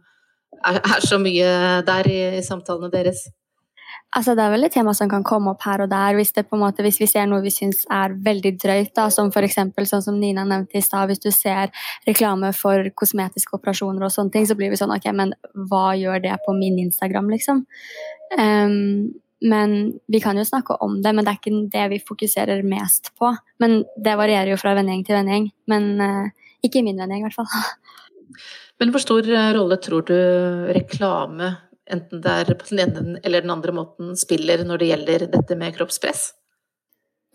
er, 0.81 1.01
så 1.05 1.21
mye 1.21 1.49
der 1.85 2.09
i, 2.09 2.21
i 2.41 2.45
samtalene 2.45 2.91
deres? 2.93 3.27
Altså, 4.17 4.33
det 4.33 4.41
er 4.41 4.49
vel 4.55 4.65
et 4.65 4.73
tema 4.73 4.93
som 4.97 5.09
kan 5.11 5.21
komme 5.27 5.51
opp 5.51 5.61
her 5.67 5.83
og 5.83 5.91
der 5.91 6.15
hvis, 6.17 6.31
måte, 6.57 6.81
hvis 6.81 6.97
vi 6.97 7.07
ser 7.09 7.27
noe 7.29 7.43
vi 7.43 7.51
syns 7.53 7.83
er 7.93 8.15
veldig 8.25 8.55
drøyt, 8.57 8.91
da, 8.97 9.05
som 9.13 9.29
f.eks. 9.29 9.59
sånn 9.91 10.05
som 10.05 10.17
Nina 10.17 10.47
nevnte 10.49 10.79
i 10.79 10.81
stad, 10.81 11.11
hvis 11.11 11.21
du 11.21 11.29
ser 11.35 11.69
reklame 12.07 12.49
for 12.57 12.89
kosmetiske 12.97 13.53
operasjoner 13.59 14.07
og 14.07 14.13
sånne 14.15 14.33
ting, 14.33 14.49
så 14.49 14.57
blir 14.57 14.73
vi 14.73 14.81
sånn 14.81 14.95
ok, 14.95 15.11
men 15.13 15.35
hva 15.69 15.93
gjør 15.99 16.25
det 16.25 16.39
på 16.45 16.57
min 16.57 16.81
Instagram, 16.87 17.29
liksom? 17.35 17.61
Um, 18.33 19.13
men 19.45 19.77
vi 20.11 20.19
kan 20.19 20.37
jo 20.41 20.47
snakke 20.47 20.79
om 20.83 20.97
det, 21.03 21.13
men 21.13 21.23
det 21.23 21.31
er 21.31 21.39
ikke 21.39 21.69
det 21.77 21.85
vi 21.93 22.01
fokuserer 22.03 22.65
mest 22.65 23.13
på. 23.19 23.29
Men 23.61 23.83
det 23.95 24.17
varierer 24.19 24.51
jo 24.51 24.59
fra 24.59 24.73
vennegjeng 24.75 25.05
til 25.07 25.15
vennegjeng. 25.15 25.47
Men 25.71 25.87
uh, 26.01 26.49
ikke 26.65 26.81
i 26.81 26.87
min 26.89 26.99
vennegjeng, 26.99 27.23
i 27.23 27.29
hvert 27.29 27.37
fall. 27.39 27.69
Men 28.79 28.91
hvor 28.93 29.03
stor 29.03 29.27
eh, 29.27 29.51
rolle 29.55 29.77
tror 29.83 30.05
du 30.07 30.17
reklame 30.75 31.53
enten 31.91 32.21
det 32.23 32.35
er 32.43 32.57
på 32.57 32.69
den 32.69 32.83
ene 32.85 33.21
eller 33.23 33.45
den 33.45 33.53
andre 33.53 33.73
måten, 33.75 34.13
spiller 34.19 34.63
når 34.65 34.81
det 34.81 34.91
gjelder 34.91 35.25
dette 35.33 35.57
med 35.59 35.75
kroppspress? 35.77 36.29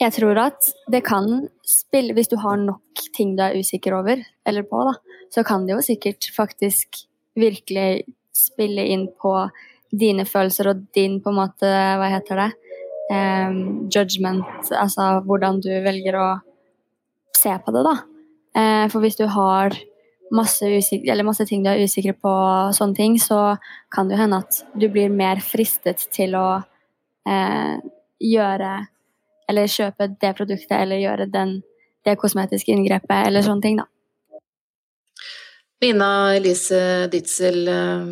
Jeg 0.02 0.10
tror 0.16 0.38
at 0.42 0.72
det 0.90 1.04
kan 1.06 1.46
spille 1.62 2.16
Hvis 2.16 2.32
du 2.32 2.34
har 2.42 2.56
nok 2.58 3.04
ting 3.14 3.36
du 3.38 3.44
er 3.44 3.54
usikker 3.54 3.94
over, 3.94 4.24
eller 4.46 4.66
på, 4.66 4.80
da, 4.88 4.96
så 5.30 5.44
kan 5.46 5.66
det 5.66 5.76
jo 5.76 5.84
sikkert 5.86 6.26
faktisk 6.34 7.04
virkelig 7.38 8.04
spille 8.34 8.82
inn 8.90 9.06
på 9.20 9.36
dine 9.94 10.26
følelser 10.26 10.72
og 10.72 10.82
din 10.96 11.20
på 11.22 11.30
en 11.30 11.38
måte 11.38 11.70
Hva 11.70 12.10
heter 12.10 12.42
det? 12.42 12.50
Um, 13.04 13.86
judgment, 13.92 14.70
altså 14.72 15.20
hvordan 15.26 15.58
du 15.62 15.68
velger 15.84 16.16
å 16.16 16.28
se 17.36 17.52
på 17.52 17.74
det, 17.74 17.82
da. 17.84 17.92
Uh, 18.56 18.84
for 18.88 19.04
hvis 19.04 19.18
du 19.18 19.26
har 19.28 19.76
masse, 20.34 20.68
masse, 21.24 21.46
ting 21.48 21.64
du 21.64 21.70
er 21.70 21.82
usikker 21.84 22.16
på, 22.20 22.32
sånne 22.76 22.98
ting, 22.98 23.18
så 23.20 23.56
kan 23.94 24.10
det 24.10 24.18
hende 24.20 24.42
at 24.44 24.62
du 24.74 24.88
blir 24.92 25.12
mer 25.12 25.42
fristet 25.44 26.06
til 26.14 26.36
å 26.38 26.48
eh, 27.28 27.76
gjøre 28.24 28.74
Eller 29.44 29.68
kjøpe 29.68 30.06
det 30.20 30.30
produktet 30.38 30.72
eller 30.78 31.02
gjøre 31.02 31.26
den, 31.28 31.58
det 32.06 32.14
kosmetiske 32.16 32.72
inngrepet 32.72 33.26
eller 33.26 33.44
sånne 33.44 33.60
ting, 33.60 33.76
da. 33.76 33.84
Nina 35.84 36.08
Elise 36.32 37.10
Ditzel, 37.12 37.68
eh, 37.68 38.06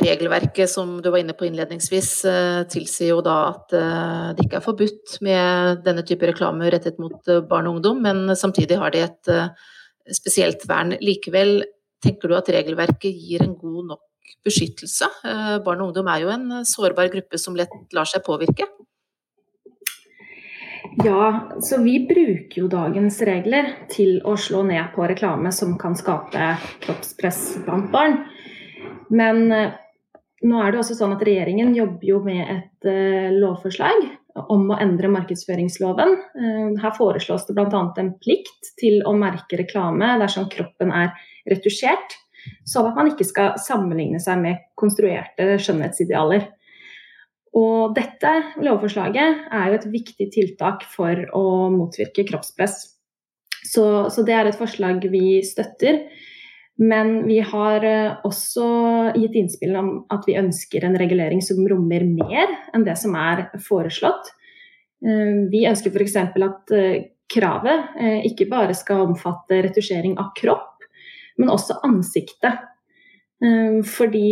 regelverket 0.00 0.70
som 0.70 0.96
du 1.02 1.10
var 1.10 1.20
inne 1.20 1.36
på 1.36 1.44
innledningsvis, 1.44 2.10
eh, 2.24 2.62
tilsier 2.72 3.12
jo 3.12 3.20
da 3.20 3.36
at 3.50 3.76
eh, 3.76 4.32
det 4.38 4.46
ikke 4.46 4.62
er 4.62 4.64
forbudt 4.64 5.18
med 5.26 5.84
denne 5.84 6.06
type 6.08 6.24
reklame 6.30 6.70
rettet 6.72 6.96
mot 7.02 7.20
barn 7.50 7.68
og 7.68 7.76
ungdom, 7.76 8.00
men 8.00 8.32
samtidig 8.32 8.80
har 8.80 8.96
de 8.96 9.04
et 9.04 9.34
spesielt 10.14 10.66
vern. 10.68 10.94
Likevel 11.02 11.60
tenker 12.04 12.30
du 12.30 12.36
at 12.38 12.50
regelverket 12.52 13.14
gir 13.14 13.44
en 13.44 13.56
god 13.58 13.92
nok 13.92 14.34
beskyttelse? 14.46 15.08
Eh, 15.26 15.54
barn 15.64 15.82
og 15.82 15.90
ungdom 15.90 16.10
er 16.12 16.24
jo 16.24 16.32
en 16.34 16.66
sårbar 16.68 17.10
gruppe 17.12 17.40
som 17.40 17.56
lett 17.58 17.72
lar 17.96 18.08
seg 18.08 18.24
påvirke. 18.26 18.68
Ja, 21.04 21.50
så 21.60 21.80
vi 21.82 21.98
bruker 22.08 22.62
jo 22.62 22.68
dagens 22.72 23.18
regler 23.26 23.72
til 23.92 24.20
å 24.24 24.36
slå 24.40 24.62
ned 24.64 24.94
på 24.94 25.04
reklame 25.08 25.50
som 25.52 25.74
kan 25.80 25.96
skape 25.98 26.52
kroppspress 26.84 27.58
blant 27.66 27.90
barn. 27.92 28.22
Men 29.10 29.50
eh, 29.52 29.74
nå 30.46 30.62
er 30.62 30.72
det 30.72 30.80
også 30.80 30.96
sånn 30.98 31.16
at 31.16 31.26
regjeringen 31.26 31.74
jobber 31.76 32.06
jo 32.06 32.22
med 32.24 32.44
et 32.44 32.88
lovforslag 33.34 34.04
om 34.52 34.68
å 34.70 34.78
endre 34.80 35.10
markedsføringsloven. 35.12 36.12
Eh, 36.38 36.68
her 36.82 36.94
foreslås 36.96 37.46
det 37.48 37.56
bl.a. 37.56 37.82
en 38.00 38.12
plikt 38.22 38.72
til 38.80 39.00
å 39.06 39.14
merke 39.16 39.58
reklame 39.60 40.14
dersom 40.22 40.48
kroppen 40.52 40.92
er 40.94 41.14
retusjert, 41.50 42.18
sånn 42.68 42.90
at 42.90 42.98
man 42.98 43.10
ikke 43.12 43.26
skal 43.26 43.56
sammenligne 43.62 44.20
seg 44.22 44.42
med 44.42 44.66
konstruerte 44.78 45.56
skjønnhetsidealer. 45.62 46.50
Og 47.56 47.94
dette 47.96 48.32
lovforslaget 48.60 49.46
er 49.54 49.70
jo 49.70 49.78
et 49.78 49.88
viktig 49.88 50.28
tiltak 50.34 50.84
for 50.92 51.22
å 51.36 51.44
motvirke 51.72 52.26
kroppspress. 52.28 52.82
Så, 53.66 53.84
så 54.12 54.24
det 54.26 54.34
er 54.36 54.50
et 54.50 54.58
forslag 54.58 55.00
vi 55.10 55.40
støtter. 55.46 56.04
Men 56.76 57.26
vi 57.26 57.38
har 57.40 57.84
eh, 57.84 58.16
også 58.24 58.66
gitt 59.16 59.36
innspill 59.40 59.76
om 59.80 59.90
at 60.12 60.26
vi 60.28 60.36
ønsker 60.36 60.84
en 60.84 60.98
regulering 61.00 61.40
som 61.44 61.62
rommer 61.68 62.04
mer 62.04 62.52
enn 62.76 62.84
det 62.84 62.98
som 63.00 63.16
er 63.16 63.46
foreslått. 63.64 64.28
Eh, 65.00 65.46
vi 65.52 65.64
ønsker 65.68 65.94
f.eks. 65.94 66.16
at 66.20 66.74
eh, 66.76 67.06
kravet 67.32 67.96
ikke 68.28 68.46
bare 68.46 68.76
skal 68.76 69.08
omfatte 69.08 69.58
retusjering 69.64 70.12
av 70.20 70.28
kropp, 70.38 70.84
men 71.40 71.50
også 71.50 71.80
ansiktet. 71.82 72.60
Fordi 73.36 74.28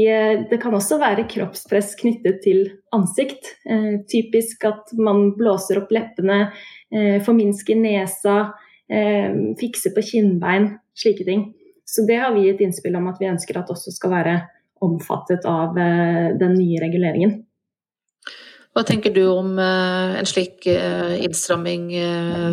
det 0.49 0.61
kan 0.63 0.77
også 0.79 1.01
være 1.03 1.27
kroppspress 1.29 1.91
knyttet 1.99 2.39
til 2.47 2.63
ansikt. 2.95 3.51
Typisk 4.09 4.63
at 4.71 4.95
man 4.95 5.33
blåser 5.35 5.83
opp 5.83 5.91
leppene, 5.93 6.39
forminsker 7.27 7.83
nesa, 7.83 8.37
fikser 9.59 9.93
på 9.99 10.07
kinnbein, 10.15 10.71
slike 10.95 11.27
ting. 11.27 11.49
Så 11.85 12.05
det 12.09 12.17
har 12.17 12.33
vi 12.35 12.47
gitt 12.49 12.63
innspill 12.65 12.97
om 12.97 13.09
at 13.11 13.21
vi 13.21 13.29
ønsker 13.29 13.59
at 13.61 13.71
også 13.71 13.93
skal 13.95 14.13
være 14.15 14.37
omfattet 14.85 15.45
av 15.49 15.79
eh, 15.79 16.31
den 16.41 16.57
nye 16.59 16.81
reguleringen. 16.83 17.43
Hva 18.75 18.83
tenker 18.83 19.13
du 19.15 19.23
om 19.31 19.53
eh, 19.63 20.17
en 20.19 20.29
slik 20.29 20.67
eh, 20.71 21.21
innstramming, 21.25 21.91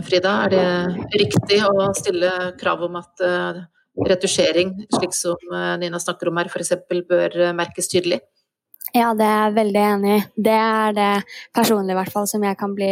Frida? 0.05 0.35
Er 0.45 0.53
det 0.53 1.21
riktig 1.23 1.61
å 1.65 1.89
stille 1.97 2.33
krav 2.61 2.85
om 2.87 2.99
at 3.01 3.25
retusjering, 4.07 4.75
slik 4.93 5.15
som 5.15 5.55
Nina 5.81 5.99
snakker 5.99 6.29
om 6.29 6.39
her, 6.39 6.51
f.eks. 6.51 6.75
bør 7.09 7.41
merkes 7.57 7.91
tydelig? 7.91 8.21
Ja, 8.91 9.13
det 9.15 9.23
er 9.23 9.45
jeg 9.45 9.55
veldig 9.55 9.81
enig 9.81 10.13
i. 10.17 10.23
Det 10.47 10.53
er 10.53 10.95
det 10.95 11.11
personlig 11.55 11.93
i 11.93 11.95
hvert 11.95 12.11
fall 12.11 12.25
som 12.27 12.43
jeg 12.43 12.57
kan 12.59 12.73
bli 12.75 12.89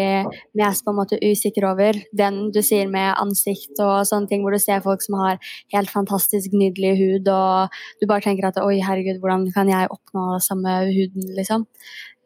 mest 0.55 0.85
på 0.85 0.93
en 0.93 0.97
måte 1.01 1.19
usikker 1.19 1.65
over. 1.67 1.97
Den 2.15 2.37
du 2.55 2.61
sier 2.63 2.87
med 2.91 3.17
ansikt 3.19 3.81
og 3.83 4.07
sånne 4.07 4.31
ting, 4.31 4.45
hvor 4.45 4.55
du 4.55 4.61
ser 4.63 4.79
folk 4.85 5.03
som 5.03 5.17
har 5.19 5.41
helt 5.75 5.91
fantastisk 5.91 6.55
nydelig 6.55 6.93
hud, 7.01 7.27
og 7.33 7.75
du 7.99 8.07
bare 8.07 8.23
tenker 8.23 8.47
at 8.47 8.61
oi, 8.63 8.77
herregud, 8.85 9.19
hvordan 9.19 9.49
kan 9.55 9.71
jeg 9.71 9.91
oppnå 9.91 10.39
samme 10.45 10.77
huden, 10.87 11.27
liksom. 11.35 11.67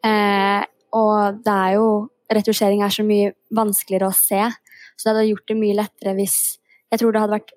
Eh, 0.06 0.62
og 0.94 1.42
det 1.42 1.60
er 1.66 1.78
jo 1.80 1.86
Retusjering 2.34 2.80
er 2.82 2.90
så 2.90 3.02
mye 3.04 3.34
vanskeligere 3.52 4.08
å 4.08 4.16
se. 4.16 4.38
Så 4.96 5.04
det 5.04 5.10
hadde 5.12 5.26
gjort 5.28 5.50
det 5.50 5.56
mye 5.58 5.76
lettere 5.76 6.14
hvis 6.16 6.38
Jeg 6.88 7.00
tror 7.02 7.12
det 7.12 7.20
hadde 7.20 7.34
vært 7.34 7.52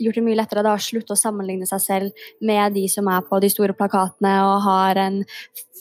gjort 0.00 0.18
det 0.18 0.24
mye 0.26 0.38
lettere 0.38 0.64
da 0.66 0.74
å 0.76 0.82
slutte 0.82 1.14
å 1.14 1.18
sammenligne 1.20 1.68
seg 1.68 1.82
selv 1.84 2.26
med 2.46 2.76
de 2.76 2.86
som 2.90 3.08
er 3.12 3.24
på 3.26 3.40
de 3.42 3.50
store 3.52 3.76
plakatene 3.76 4.34
og 4.46 4.56
har 4.66 5.00
en 5.02 5.20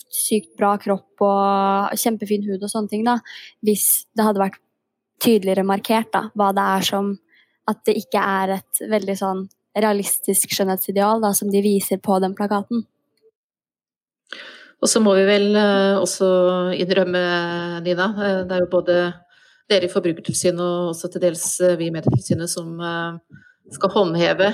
sykt 0.10 0.56
bra 0.60 0.76
kropp 0.82 1.24
og 1.26 2.00
kjempefin 2.00 2.46
hud 2.48 2.64
og 2.64 2.72
sånne 2.72 2.92
ting, 2.92 3.06
da. 3.08 3.20
Hvis 3.66 4.06
det 4.18 4.26
hadde 4.26 4.42
vært 4.42 4.60
tydeligere 5.24 5.68
markert 5.68 6.12
da, 6.16 6.28
hva 6.38 6.52
det 6.56 6.68
er 6.78 6.94
som 6.94 7.18
At 7.70 7.84
det 7.86 7.94
ikke 8.00 8.18
er 8.18 8.50
et 8.56 8.80
veldig 8.90 9.14
sånn 9.14 9.44
realistisk 9.78 10.50
skjønnhetsideal 10.56 11.20
da, 11.22 11.30
som 11.38 11.52
de 11.54 11.60
viser 11.62 12.00
på 12.02 12.16
den 12.24 12.34
plakaten. 12.34 12.82
Og 14.80 14.90
så 14.90 15.02
må 15.04 15.14
vi 15.18 15.26
vel 15.28 15.52
eh, 15.60 16.00
også 16.00 16.30
innrømme, 16.80 17.22
Nina, 17.86 18.08
eh, 18.26 18.40
det 18.48 18.56
er 18.56 18.64
jo 18.64 18.72
både 18.72 18.96
dere 19.70 19.86
i 19.86 19.92
Forbrukertilsynet 19.92 20.64
og 20.64 20.94
også 20.94 21.12
til 21.14 21.26
dels 21.28 21.46
eh, 21.62 21.76
vi 21.80 21.90
i 21.90 21.94
Medietilsynet 21.94 22.50
som 22.52 22.80
skal 23.76 23.92
håndheve 23.94 24.50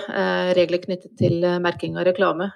regler 0.57 0.81
knyttet 0.84 1.13
til 1.19 1.45
merking 1.63 1.95
av 2.00 2.07
reklame. 2.07 2.50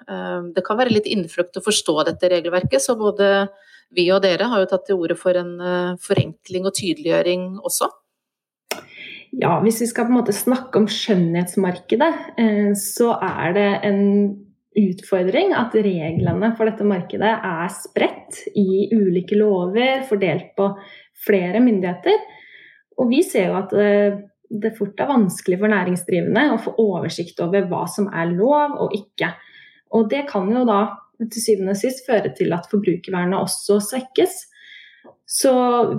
Det 0.54 0.64
kan 0.66 0.78
være 0.80 0.92
litt 0.92 1.08
innfløkt 1.08 1.56
å 1.56 1.64
forstå 1.64 1.94
dette 2.10 2.30
regelverket, 2.32 2.82
så 2.84 2.98
både 3.00 3.48
vi 3.96 4.04
og 4.14 4.20
dere 4.22 4.50
har 4.50 4.62
jo 4.62 4.68
tatt 4.70 4.84
til 4.88 5.00
orde 5.00 5.16
for 5.18 5.38
en 5.40 5.54
forenkling 6.02 6.68
og 6.68 6.76
tydeliggjøring 6.76 7.48
også. 7.64 7.88
Ja, 9.40 9.56
hvis 9.64 9.80
vi 9.82 9.88
skal 9.90 10.08
på 10.08 10.14
en 10.14 10.20
måte 10.20 10.34
snakke 10.36 10.82
om 10.82 10.86
skjønnhetsmarkedet, 10.90 12.12
så 12.78 13.12
er 13.18 13.56
det 13.56 13.68
en 13.88 14.00
utfordring 14.78 15.54
at 15.56 15.74
reglene 15.74 16.52
for 16.58 16.70
dette 16.70 16.86
markedet 16.86 17.30
er 17.30 17.70
spredt 17.74 18.44
i 18.58 18.90
ulike 18.94 19.38
lover, 19.38 20.04
fordelt 20.08 20.52
på 20.58 20.70
flere 21.26 21.62
myndigheter. 21.62 22.20
Og 23.00 23.10
vi 23.10 23.22
ser 23.26 23.50
jo 23.50 23.58
at 23.58 23.74
eh, 23.80 24.20
det 24.50 24.74
fort 24.78 24.98
er 24.98 25.10
vanskelig 25.10 25.60
for 25.60 25.70
næringsdrivende 25.70 26.48
å 26.54 26.58
få 26.60 26.74
oversikt 26.82 27.38
over 27.44 27.68
hva 27.70 27.84
som 27.90 28.08
er 28.10 28.32
lov 28.34 28.74
og 28.82 28.94
ikke. 28.96 29.30
Og 29.94 30.10
det 30.10 30.26
kan 30.30 30.50
jo 30.50 30.64
da 30.66 30.82
til 31.20 31.42
syvende 31.42 31.74
og 31.76 31.80
sist 31.80 32.06
føre 32.06 32.32
til 32.36 32.54
at 32.56 32.66
forbrukervernet 32.70 33.38
også 33.38 33.78
svekkes. 33.90 34.38
Så 35.30 35.52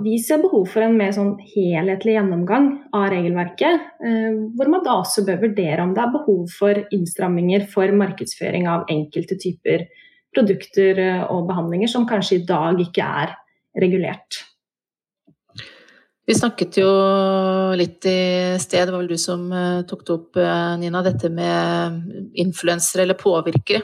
vi 0.04 0.18
ser 0.20 0.42
behov 0.42 0.66
for 0.68 0.84
en 0.84 0.98
mer 0.98 1.14
sånn 1.16 1.38
helhetlig 1.54 2.18
gjennomgang 2.18 2.68
av 2.92 3.08
regelverket, 3.14 3.86
eh, 4.04 4.34
hvor 4.52 4.68
man 4.68 4.84
da 4.84 4.98
også 5.00 5.24
bør 5.24 5.40
vurdere 5.46 5.86
om 5.86 5.94
det 5.96 6.02
er 6.04 6.12
behov 6.12 6.42
for 6.52 6.82
innstramminger 6.92 7.64
for 7.72 7.94
markedsføring 7.96 8.68
av 8.68 8.84
enkelte 8.92 9.38
typer 9.40 9.86
produkter 10.36 11.00
eh, 11.00 11.24
og 11.32 11.48
behandlinger 11.48 11.88
som 11.88 12.04
kanskje 12.08 12.42
i 12.42 12.46
dag 12.48 12.80
ikke 12.84 13.08
er 13.24 13.36
regulert. 13.80 14.42
Vi 16.26 16.34
snakket 16.38 16.78
jo 16.78 16.88
litt 17.74 18.06
i 18.06 18.54
sted, 18.62 18.86
det 18.86 18.94
var 18.94 19.02
vel 19.02 19.10
du 19.10 19.18
som 19.18 19.48
eh, 19.50 19.82
tok 19.90 20.04
det 20.06 20.14
opp, 20.14 20.42
Nina, 20.78 21.02
dette 21.02 21.30
med 21.32 22.36
influensere 22.38 23.06
eller 23.06 23.18
påvirkere. 23.18 23.82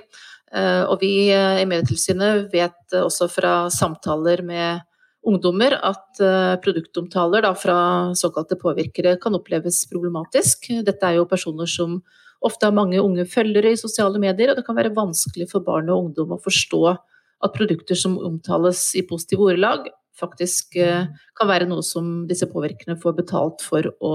Og 0.89 1.03
vi 1.03 1.29
i 1.29 1.65
Medietilsynet 1.69 2.47
vet 2.49 2.95
også 2.97 3.27
fra 3.29 3.51
samtaler 3.69 4.41
med 4.41 4.79
ungdommer 5.27 5.77
at 5.85 6.21
eh, 6.23 6.55
produktomtaler 6.63 7.45
da, 7.45 7.53
fra 7.59 7.79
såkalte 8.19 8.59
påvirkere 8.61 9.17
kan 9.23 9.37
oppleves 9.39 9.83
problematisk. 9.91 10.71
Dette 10.87 11.09
er 11.09 11.19
jo 11.19 11.29
personer 11.29 11.69
som 11.71 11.99
ofte 12.45 12.69
har 12.69 12.77
mange 12.77 13.01
unge 13.03 13.27
følgere 13.29 13.75
i 13.75 13.81
sosiale 13.81 14.21
medier, 14.23 14.53
og 14.53 14.59
det 14.61 14.67
kan 14.67 14.79
være 14.79 14.95
vanskelig 14.97 15.49
for 15.51 15.65
barn 15.67 15.91
og 15.91 16.09
ungdom 16.09 16.37
å 16.37 16.43
forstå 16.43 16.83
at 16.89 17.55
produkter 17.55 17.99
som 17.99 18.17
omtales 18.19 18.91
i 18.99 19.05
positive 19.07 19.51
ordelag, 19.51 19.89
faktisk 20.19 20.77
eh, 20.83 21.09
kan 21.39 21.51
være 21.51 21.69
noe 21.71 21.85
som 21.87 22.27
disse 22.29 22.49
påvirkerne 22.51 22.99
får 23.01 23.17
betalt 23.21 23.65
for 23.65 23.89
å 24.05 24.15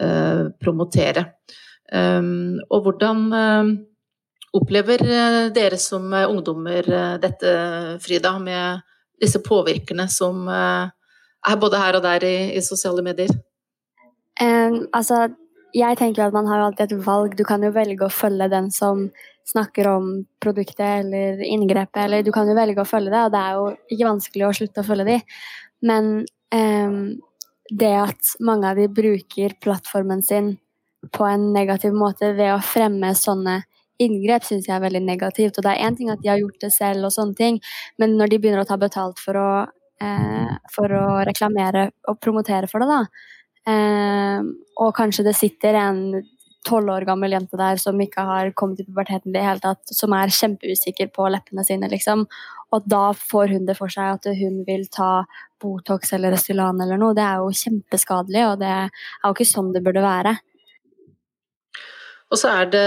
eh, 0.00 0.46
promotere. 0.62 1.30
Um, 1.86 2.58
og 2.66 2.82
hvordan 2.82 3.20
uh, 3.30 3.68
opplever 4.58 5.04
dere 5.54 5.76
som 5.78 6.10
ungdommer 6.10 6.88
dette, 7.22 7.52
Frida, 8.02 8.32
med 8.42 8.82
disse 9.22 9.40
påvirkerne 9.44 10.08
som 10.12 10.48
eh, 10.48 10.88
er 11.46 11.60
både 11.60 11.80
her 11.80 11.98
og 11.98 12.04
der 12.04 12.26
i, 12.26 12.36
i 12.56 12.62
sosiale 12.64 13.04
medier? 13.06 13.32
Um, 14.42 14.84
altså, 14.92 15.28
jeg 15.74 15.98
tenker 15.98 16.26
at 16.26 16.34
man 16.34 16.46
har 16.46 16.62
alltid 16.62 16.92
et 16.92 17.06
valg. 17.06 17.36
Du 17.36 17.44
kan 17.44 17.62
jo 17.62 17.72
velge 17.74 18.06
å 18.06 18.12
følge 18.12 18.48
den 18.52 18.70
som 18.74 19.08
snakker 19.46 19.88
om 19.90 20.10
produktet 20.42 21.04
eller 21.04 21.42
inngrepet, 21.44 22.02
eller 22.04 22.22
du 22.26 22.32
kan 22.34 22.48
jo 22.48 22.56
velge 22.56 22.82
å 22.82 22.88
følge 22.88 23.12
det, 23.12 23.22
og 23.26 23.34
det 23.34 23.42
er 23.42 23.58
jo 23.58 23.66
ikke 23.94 24.08
vanskelig 24.08 24.46
å 24.46 24.54
slutte 24.58 24.82
å 24.82 24.88
følge 24.88 25.06
de. 25.06 25.18
Men 25.86 26.12
um, 26.54 27.00
det 27.70 27.92
at 28.00 28.34
mange 28.40 28.70
av 28.70 28.80
de 28.80 28.88
bruker 28.90 29.54
plattformen 29.62 30.22
sin 30.22 30.56
på 31.14 31.26
en 31.28 31.52
negativ 31.54 31.94
måte 31.94 32.32
ved 32.34 32.54
å 32.54 32.62
fremme 32.64 33.12
sånne 33.14 33.60
inngrep 34.02 34.44
syns 34.44 34.66
jeg 34.68 34.76
er 34.76 34.84
veldig 34.84 35.02
negativt. 35.06 35.56
Og 35.56 35.64
det 35.64 35.72
er 35.72 35.86
én 35.86 35.96
ting 35.96 36.10
at 36.12 36.22
de 36.22 36.30
har 36.32 36.40
gjort 36.40 36.60
det 36.62 36.72
selv 36.74 37.08
og 37.08 37.14
sånne 37.14 37.38
ting, 37.38 37.60
men 38.00 38.16
når 38.18 38.32
de 38.32 38.40
begynner 38.42 38.64
å 38.64 38.68
ta 38.68 38.78
betalt 38.80 39.22
for 39.22 39.38
å, 39.40 39.50
eh, 40.02 40.52
for 40.74 40.92
å 40.92 41.06
reklamere 41.24 41.90
og 42.08 42.20
promotere 42.20 42.68
for 42.68 42.80
det, 42.80 42.88
da, 42.90 43.00
eh, 43.00 43.35
og 43.66 44.90
kanskje 44.94 45.24
det 45.26 45.32
sitter 45.34 45.74
en 45.80 46.00
tolv 46.66 46.90
år 46.90 47.06
gammel 47.06 47.34
jente 47.34 47.58
der 47.58 47.78
som 47.80 47.98
ikke 48.02 48.24
har 48.26 48.50
kommet 48.58 48.82
i 48.82 48.86
puberteten 48.86 49.30
i 49.30 49.36
det 49.36 49.44
hele 49.44 49.62
tatt, 49.62 49.82
som 49.94 50.14
er 50.16 50.34
kjempeusikker 50.34 51.10
på 51.14 51.28
leppene 51.32 51.64
sine, 51.66 51.90
liksom. 51.90 52.26
Og 52.74 52.88
da 52.90 53.12
får 53.16 53.54
hun 53.54 53.68
det 53.68 53.76
for 53.78 53.92
seg 53.92 54.16
at 54.16 54.28
hun 54.40 54.62
vil 54.66 54.86
ta 54.92 55.26
Botox 55.62 56.12
eller 56.16 56.34
Restylan 56.34 56.82
eller 56.82 57.00
noe. 57.00 57.14
Det 57.16 57.24
er 57.24 57.40
jo 57.42 57.54
kjempeskadelig, 57.54 58.44
og 58.50 58.60
det 58.62 58.72
er 58.72 58.90
jo 59.24 59.34
ikke 59.36 59.48
sånn 59.52 59.72
det 59.76 59.84
burde 59.86 60.04
være. 60.04 60.36
Og 62.26 62.40
så 62.40 62.50
er 62.50 62.70
det 62.72 62.86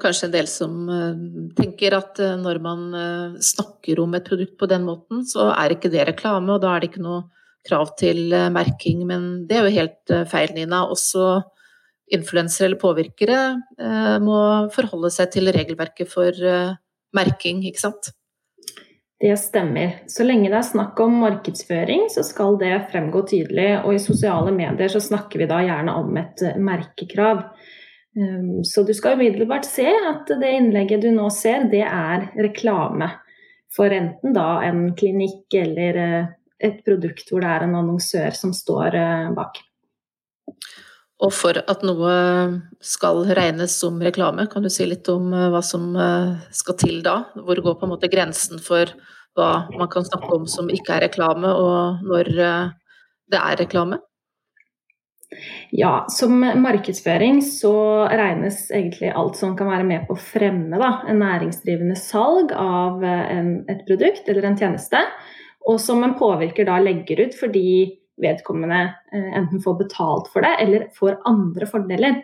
kanskje 0.00 0.30
en 0.30 0.32
del 0.38 0.46
som 0.48 0.76
eh, 0.88 1.18
tenker 1.58 1.98
at 1.98 2.20
eh, 2.24 2.36
når 2.40 2.60
man 2.64 2.86
eh, 2.96 3.34
snakker 3.44 4.00
om 4.00 4.16
et 4.16 4.24
produkt 4.24 4.56
på 4.60 4.68
den 4.70 4.86
måten, 4.88 5.20
så 5.28 5.50
er 5.52 5.74
ikke 5.74 5.92
det 5.92 6.06
reklame, 6.08 6.48
og 6.54 6.62
da 6.62 6.72
er 6.72 6.80
det 6.80 6.94
ikke 6.94 7.04
noe 7.04 7.26
krav 7.66 7.94
til 8.00 8.32
merking. 8.52 9.06
Men 9.08 9.46
det 9.48 9.58
er 9.58 9.68
jo 9.68 9.76
helt 9.78 10.14
feil, 10.30 10.54
Nina. 10.56 10.84
Også 10.86 11.42
influensere 12.12 12.68
eller 12.68 12.80
påvirkere 12.82 13.38
må 14.20 14.40
forholde 14.74 15.08
seg 15.14 15.30
til 15.32 15.48
regelverket 15.54 16.10
for 16.12 16.36
merking, 17.16 17.62
ikke 17.64 17.80
sant? 17.80 18.10
Det 19.24 19.32
stemmer. 19.40 20.02
Så 20.10 20.26
lenge 20.26 20.50
det 20.50 20.58
er 20.58 20.66
snakk 20.66 20.98
om 21.00 21.14
markedsføring, 21.22 22.08
så 22.12 22.24
skal 22.26 22.58
det 22.60 22.72
fremgå 22.90 23.22
tydelig. 23.30 23.70
Og 23.86 23.94
i 23.96 24.02
sosiale 24.02 24.52
medier 24.52 24.90
så 24.92 25.00
snakker 25.00 25.40
vi 25.40 25.48
da 25.48 25.62
gjerne 25.64 25.94
om 25.96 26.18
et 26.20 26.42
merkekrav. 26.60 27.40
Ehm, 28.18 28.62
så 28.68 28.84
du 28.84 28.92
skal 28.94 29.16
umiddelbart 29.16 29.64
se 29.64 29.86
at 29.86 30.28
det 30.40 30.50
innlegget 30.58 31.06
du 31.06 31.10
nå 31.14 31.30
ser, 31.32 31.68
det 31.70 31.86
er 31.86 32.28
reklame 32.36 33.14
for 33.74 33.90
enten 33.90 34.34
da 34.36 34.60
en 34.66 34.90
klinikk 34.98 35.56
eller 35.58 35.98
eh, 35.98 36.32
et 36.66 36.80
produkt 36.86 37.30
hvor 37.30 37.44
det 37.44 37.50
er 37.50 37.66
en 37.66 37.78
annonsør 37.82 38.36
som 38.36 38.54
står 38.56 38.98
eh, 38.98 39.30
bak. 39.36 39.60
Og 41.24 41.30
for 41.32 41.56
at 41.56 41.84
noe 41.86 42.14
skal 42.84 43.22
regnes 43.38 43.76
som 43.80 44.00
reklame, 44.02 44.48
kan 44.50 44.64
du 44.64 44.70
si 44.72 44.86
litt 44.88 45.08
om 45.12 45.30
eh, 45.32 45.50
hva 45.52 45.62
som 45.64 45.92
skal 46.54 46.78
til 46.80 47.04
da? 47.06 47.20
Hvor 47.36 47.62
går 47.66 47.78
på 47.80 47.88
en 47.88 47.94
måte 47.94 48.12
grensen 48.12 48.62
for 48.62 48.90
hva 49.34 49.52
man 49.74 49.90
kan 49.90 50.06
snakke 50.06 50.30
om 50.36 50.48
som 50.50 50.68
ikke 50.70 50.94
er 50.94 51.08
reklame, 51.08 51.50
og 51.50 52.04
når 52.06 52.28
det 52.34 53.40
er 53.40 53.56
reklame? 53.58 53.98
Ja, 55.70 56.06
som 56.08 56.38
markedsføring 56.40 57.40
så 57.42 57.74
regnes 58.06 58.68
egentlig 58.70 59.10
alt 59.10 59.38
som 59.38 59.56
kan 59.58 59.70
være 59.70 59.86
med 59.88 60.06
på 60.06 60.14
å 60.14 60.20
fremme 60.20 60.78
da, 60.80 60.90
en 61.10 61.18
næringsdrivende 61.22 61.96
salg 61.98 62.54
av 62.54 63.02
eh, 63.04 63.24
en, 63.38 63.56
et 63.70 63.82
produkt 63.88 64.28
eller 64.30 64.46
en 64.46 64.58
tjeneste, 64.58 65.00
og 65.64 65.80
som 65.80 66.02
en 66.04 66.16
påvirker 66.18 66.66
da 66.68 66.78
legger 66.82 67.24
ut 67.24 67.36
fordi 67.38 67.68
vedkommende 68.20 68.80
eh, 69.12 69.30
enten 69.38 69.62
får 69.64 69.78
betalt 69.80 70.28
for 70.32 70.44
det 70.44 70.52
eller 70.62 70.88
får 70.98 71.20
andre 71.28 71.68
fordeler. 71.70 72.20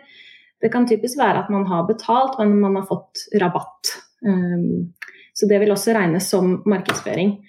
Det 0.61 0.69
kan 0.71 0.85
typisk 0.87 1.19
være 1.19 1.41
at 1.43 1.49
man 1.53 1.65
har 1.67 1.87
betalt, 1.87 2.37
men 2.39 2.59
man 2.61 2.77
har 2.77 2.85
fått 2.89 3.25
rabatt. 3.41 3.95
Um, 4.21 4.93
så 5.33 5.49
det 5.49 5.57
vil 5.63 5.73
også 5.73 5.95
regnes 5.97 6.29
som 6.29 6.59
markedsføring. 6.69 7.39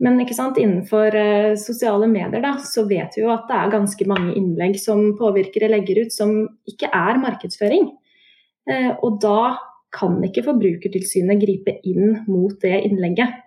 Men 0.00 0.20
innenfor 0.20 1.12
uh, 1.12 1.52
sosiale 1.56 2.08
medier 2.08 2.40
da, 2.40 2.56
så 2.64 2.86
vet 2.88 3.16
vi 3.16 3.24
jo 3.24 3.32
at 3.32 3.44
det 3.48 3.60
er 3.60 3.74
ganske 3.76 4.08
mange 4.08 4.34
innlegg 4.40 4.80
som 4.80 5.12
påvirkere 5.20 5.68
legger 5.68 6.06
ut 6.06 6.12
som 6.12 6.34
ikke 6.68 6.88
er 6.88 7.20
markedsføring. 7.20 7.90
Uh, 8.70 8.92
og 9.04 9.20
da 9.20 9.56
kan 9.96 10.16
ikke 10.24 10.44
Forbrukertilsynet 10.48 11.40
gripe 11.44 11.76
inn 11.84 12.22
mot 12.26 12.56
det 12.64 12.86
innlegget. 12.88 13.45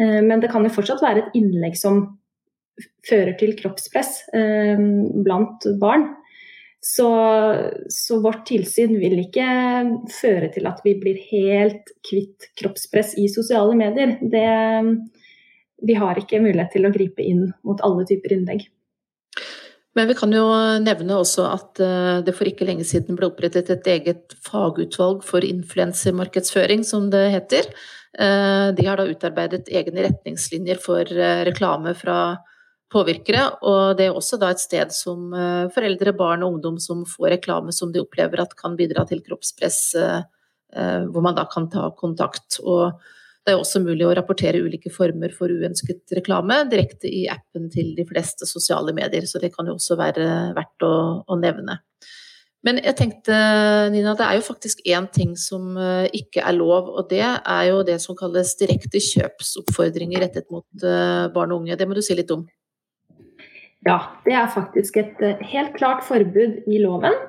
Uh, 0.00 0.20
men 0.26 0.42
det 0.42 0.50
kan 0.52 0.66
jo 0.66 0.74
fortsatt 0.74 1.02
være 1.04 1.24
et 1.24 1.38
innlegg 1.38 1.78
som 1.78 2.04
fører 3.06 3.36
til 3.38 3.52
kroppspress 3.54 4.24
blant 4.34 5.62
barn. 5.78 6.08
Så, 6.84 7.06
så, 7.88 8.18
vårt 8.20 8.42
tilsyn 8.50 8.98
vil 9.00 9.14
ikke 9.22 9.46
føre 10.12 10.50
til 10.52 10.66
at 10.68 10.82
vi 10.84 10.92
blir 11.00 11.20
helt 11.30 11.94
kvitt 12.04 12.50
kroppspress 12.60 13.14
i 13.22 13.24
sosiale 13.32 13.76
medier. 13.78 14.18
Det, 14.20 14.42
vi 15.80 15.96
har 15.96 16.20
ikke 16.20 16.42
mulighet 16.44 16.74
til 16.76 16.84
å 16.84 16.92
gripe 16.92 17.24
inn 17.24 17.46
mot 17.64 17.80
alle 17.86 18.04
typer 18.10 18.36
innlegg. 18.36 18.66
Men 19.94 20.08
vi 20.10 20.14
kan 20.18 20.32
jo 20.34 20.44
nevne 20.82 21.18
også 21.20 21.44
at 21.46 21.82
eh, 21.82 22.22
det 22.26 22.34
for 22.34 22.50
ikke 22.50 22.66
lenge 22.66 22.86
siden 22.86 23.18
ble 23.18 23.28
opprettet 23.30 23.70
et 23.70 23.90
eget 23.92 24.34
fagutvalg 24.42 25.22
for 25.26 25.46
influensermarkedsføring, 25.46 26.82
som 26.86 27.06
det 27.12 27.28
heter. 27.36 27.68
Eh, 28.18 28.72
de 28.74 28.88
har 28.88 28.98
da 28.98 29.06
utarbeidet 29.06 29.70
egne 29.70 30.08
retningslinjer 30.08 30.82
for 30.82 31.06
eh, 31.06 31.44
reklame 31.46 31.94
fra 31.98 32.18
påvirkere, 32.94 33.46
og 33.66 33.94
det 33.98 34.08
er 34.08 34.18
også 34.18 34.38
da 34.38 34.50
et 34.54 34.62
sted 34.62 34.92
som 34.94 35.32
foreldre, 35.74 36.12
barn 36.14 36.44
og 36.46 36.52
ungdom 36.52 36.76
som 36.78 37.00
får 37.08 37.32
reklame 37.32 37.72
som 37.74 37.90
de 37.90 37.98
opplever 37.98 38.38
at 38.38 38.52
kan 38.54 38.76
bidra 38.78 39.02
til 39.08 39.18
kroppspress, 39.24 39.80
hvor 41.10 41.24
man 41.24 41.34
da 41.34 41.42
kan 41.50 41.66
ta 41.72 41.88
kontakt. 41.98 42.60
Og 42.62 42.94
det 43.44 43.52
er 43.52 43.60
også 43.60 43.82
mulig 43.84 44.06
å 44.08 44.14
rapportere 44.16 44.62
ulike 44.64 44.88
former 44.92 45.32
for 45.36 45.52
uønsket 45.52 46.14
reklame 46.16 46.62
direkte 46.70 47.10
i 47.12 47.26
appen 47.28 47.68
til 47.72 47.92
de 47.96 48.06
fleste 48.08 48.48
sosiale 48.48 48.94
medier, 48.96 49.26
så 49.28 49.40
det 49.42 49.52
kan 49.52 49.68
jo 49.68 49.76
også 49.76 49.98
være 50.00 50.28
verdt 50.56 50.86
å, 50.86 50.94
å 51.28 51.36
nevne. 51.40 51.82
Men 52.64 52.80
jeg 52.80 52.96
tenkte, 52.96 53.36
Nina, 53.92 54.14
det 54.16 54.24
er 54.24 54.38
jo 54.38 54.46
faktisk 54.46 54.80
én 54.88 55.04
ting 55.12 55.34
som 55.36 55.74
eh, 55.76 56.06
ikke 56.16 56.40
er 56.40 56.56
lov, 56.56 56.88
og 56.88 57.10
det 57.10 57.20
er 57.20 57.64
jo 57.68 57.82
det 57.84 57.98
som 58.00 58.16
kalles 58.16 58.54
direkte 58.56 59.02
kjøpsoppfordringer 59.04 60.24
rettet 60.24 60.48
mot 60.52 60.64
eh, 60.80 61.26
barn 61.34 61.52
og 61.52 61.60
unge. 61.60 61.76
Det 61.76 61.88
må 61.90 61.98
du 61.98 62.00
si 62.04 62.16
litt 62.16 62.32
om. 62.32 62.46
Ja, 63.84 63.98
det 64.24 64.32
er 64.40 64.48
faktisk 64.48 64.96
et 65.02 65.20
eh, 65.20 65.44
helt 65.52 65.76
klart 65.76 66.06
forbud 66.08 66.64
i 66.64 66.80
loven. 66.80 67.20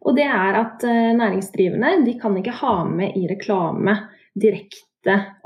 Og 0.00 0.16
det 0.16 0.26
er 0.26 0.56
at 0.56 0.82
næringsdrivende 0.82 2.06
de 2.06 2.14
kan 2.18 2.32
ikke 2.40 2.56
ha 2.56 2.78
med 2.88 3.18
i 3.20 3.26
reklame 3.28 3.98
direkte 4.32 4.89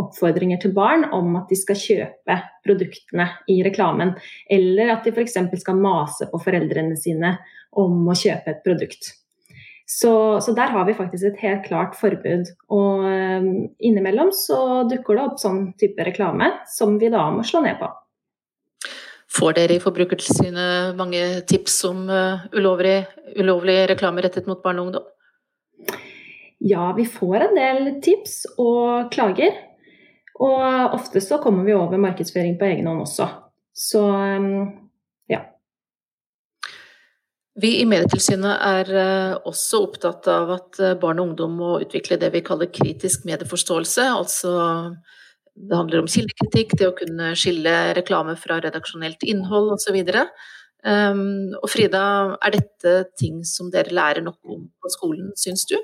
oppfordringer 0.01 0.59
til 0.63 0.73
barn 0.75 1.07
om 1.15 1.37
at 1.39 1.51
de 1.51 1.59
skal 1.59 1.79
kjøpe 1.79 2.39
produktene 2.67 3.29
i 3.51 3.61
reklamen. 3.67 4.15
Eller 4.51 4.95
at 4.97 5.05
de 5.07 5.13
f.eks. 5.15 5.37
skal 5.61 5.79
mase 5.79 6.27
på 6.31 6.41
foreldrene 6.43 6.97
sine 6.99 7.37
om 7.71 8.09
å 8.09 8.17
kjøpe 8.19 8.51
et 8.51 8.65
produkt. 8.67 9.13
Så, 9.87 10.41
så, 10.41 10.55
der 10.57 10.73
har 10.73 10.87
vi 10.89 10.97
faktisk 10.97 11.27
et 11.29 11.43
helt 11.45 11.67
klart 11.67 11.97
forbud. 11.99 12.49
Og 12.73 13.05
um, 13.05 13.51
innimellom 13.79 14.33
så 14.33 14.85
dukker 14.89 15.19
det 15.19 15.27
opp 15.27 15.43
sånn 15.43 15.67
type 15.81 16.07
reklame 16.07 16.51
som 16.73 16.97
vi 17.01 17.13
da 17.13 17.27
må 17.35 17.45
slå 17.45 17.63
ned 17.67 17.79
på. 17.83 17.91
Får 19.35 19.57
dere 19.57 19.77
i 19.77 19.83
Forbrukertilsynet 19.83 20.95
mange 20.97 21.21
tips 21.51 21.81
om 21.89 22.07
uh, 22.09 22.47
ulovlig, 22.55 23.03
ulovlig 23.37 23.83
reklame 23.91 24.25
rettet 24.25 24.49
mot 24.49 24.63
barn 24.65 24.81
og 24.81 24.89
ungdom? 24.89 25.11
Ja, 26.65 26.93
vi 26.97 27.05
får 27.05 27.43
en 27.45 27.59
del 27.59 27.89
tips 28.05 28.39
og 28.57 29.11
klager. 29.13 29.53
Og 30.41 30.95
ofte 30.97 31.21
så 31.21 31.37
kommer 31.43 31.67
vi 31.67 31.75
over 31.77 32.01
markedsføring 32.01 32.57
på 32.59 32.71
egen 32.71 32.89
hånd 32.89 33.03
også. 33.05 33.27
Så 33.77 34.01
um, 34.01 34.49
ja. 35.29 35.43
Vi 37.61 37.75
i 37.83 37.85
Medietilsynet 37.87 38.65
er 38.65 38.95
uh, 38.97 39.37
også 39.45 39.85
opptatt 39.85 40.27
av 40.33 40.57
at 40.57 40.81
uh, 40.81 40.95
barn 40.99 41.21
og 41.21 41.31
ungdom 41.31 41.61
må 41.61 41.77
utvikle 41.85 42.19
det 42.23 42.33
vi 42.33 42.43
kaller 42.47 42.73
kritisk 42.73 43.29
medieforståelse. 43.29 44.09
Altså 44.17 44.57
det 45.55 45.77
handler 45.77 46.01
om 46.01 46.11
kildekritikk, 46.11 46.79
det 46.81 46.89
å 46.89 46.97
kunne 46.97 47.35
skille 47.39 47.77
reklame 47.95 48.35
fra 48.41 48.57
redaksjonelt 48.65 49.23
innhold 49.29 49.77
osv. 49.77 50.01
Um, 50.81 51.53
og 51.61 51.69
Frida, 51.71 52.07
er 52.41 52.57
dette 52.57 53.01
ting 53.21 53.45
som 53.45 53.69
dere 53.75 53.93
lærer 53.93 54.25
nok 54.25 54.41
om 54.49 54.71
på 54.81 54.97
skolen, 54.97 55.35
syns 55.39 55.69
du? 55.69 55.77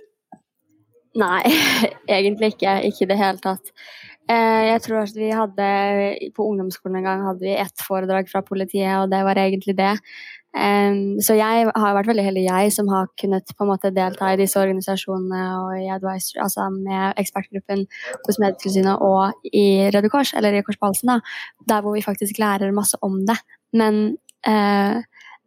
Nei, 1.19 1.43
egentlig 2.19 2.55
ikke. 2.55 2.77
Ikke 2.91 3.07
i 3.07 3.11
det 3.11 3.19
hele 3.19 3.43
tatt. 3.43 3.73
Eh, 4.31 4.65
jeg 4.69 4.83
tror 4.85 5.01
at 5.03 5.17
vi 5.17 5.31
hadde 5.35 5.71
På 6.37 6.45
ungdomsskolen 6.47 7.01
en 7.01 7.09
gang 7.09 7.25
hadde 7.27 7.43
vi 7.43 7.57
ett 7.59 7.83
foredrag 7.83 8.29
fra 8.31 8.45
politiet, 8.47 8.93
og 9.01 9.11
det 9.11 9.25
var 9.27 9.41
egentlig 9.43 9.77
det. 9.79 9.95
Så 10.51 11.37
jeg 11.39 11.67
har 11.71 11.93
vært 11.95 12.09
veldig 12.11 12.25
heldig, 12.27 12.43
jeg, 12.43 12.73
som 12.75 12.89
har 12.91 13.07
kunnet 13.23 13.53
på 13.55 13.63
en 13.63 13.69
måte 13.71 13.93
delta 13.95 14.33
i 14.33 14.39
disse 14.41 14.59
organisasjonene 14.59 15.43
og 15.61 15.77
i 15.79 15.87
advisor, 15.95 16.41
altså 16.43 16.65
med 16.75 17.21
ekspertgruppen 17.23 17.85
hos 18.27 18.41
Medietilsynet 18.43 18.99
og 18.99 19.47
i 19.55 19.87
Røde 19.95 20.11
Kors, 20.11 20.35
eller 20.35 20.59
i 20.59 20.65
Kors 20.67 20.81
på 20.81 20.91
halsen, 20.91 21.13
da, 21.13 21.21
der 21.71 21.85
hvor 21.85 21.95
vi 21.95 22.03
faktisk 22.03 22.43
lærer 22.43 22.75
masse 22.75 22.99
om 23.07 23.21
det. 23.31 23.39
Men 23.79 24.01
eh, 24.43 24.99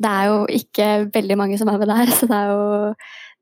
det 0.02 0.10
er 0.10 0.30
jo 0.30 0.40
ikke 0.50 0.88
veldig 1.14 1.38
mange 1.38 1.60
som 1.60 1.70
er 1.72 1.78
med 1.82 1.92
der, 1.92 2.14
så 2.18 2.30
det 2.30 2.40
er 2.40 2.54
jo 2.54 2.64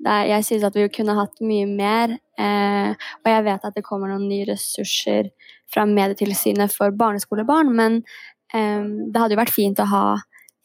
er, 0.01 0.25
jeg 0.31 0.45
synes 0.45 0.65
at 0.65 0.75
vi 0.75 0.87
kunne 0.89 1.17
hatt 1.17 1.43
mye 1.45 1.67
mer. 1.69 2.17
Eh, 2.41 2.91
og 3.21 3.29
jeg 3.29 3.45
vet 3.45 3.67
at 3.67 3.77
det 3.77 3.85
kommer 3.85 4.09
noen 4.11 4.27
nye 4.29 4.47
ressurser 4.49 5.29
fra 5.71 5.85
Medietilsynet 5.85 6.73
for 6.73 6.93
barneskolebarn, 6.97 7.71
men 7.75 8.01
eh, 8.53 8.81
det 8.81 9.21
hadde 9.21 9.37
jo 9.37 9.41
vært 9.43 9.55
fint 9.55 9.81
å 9.81 9.89
ha 9.91 10.05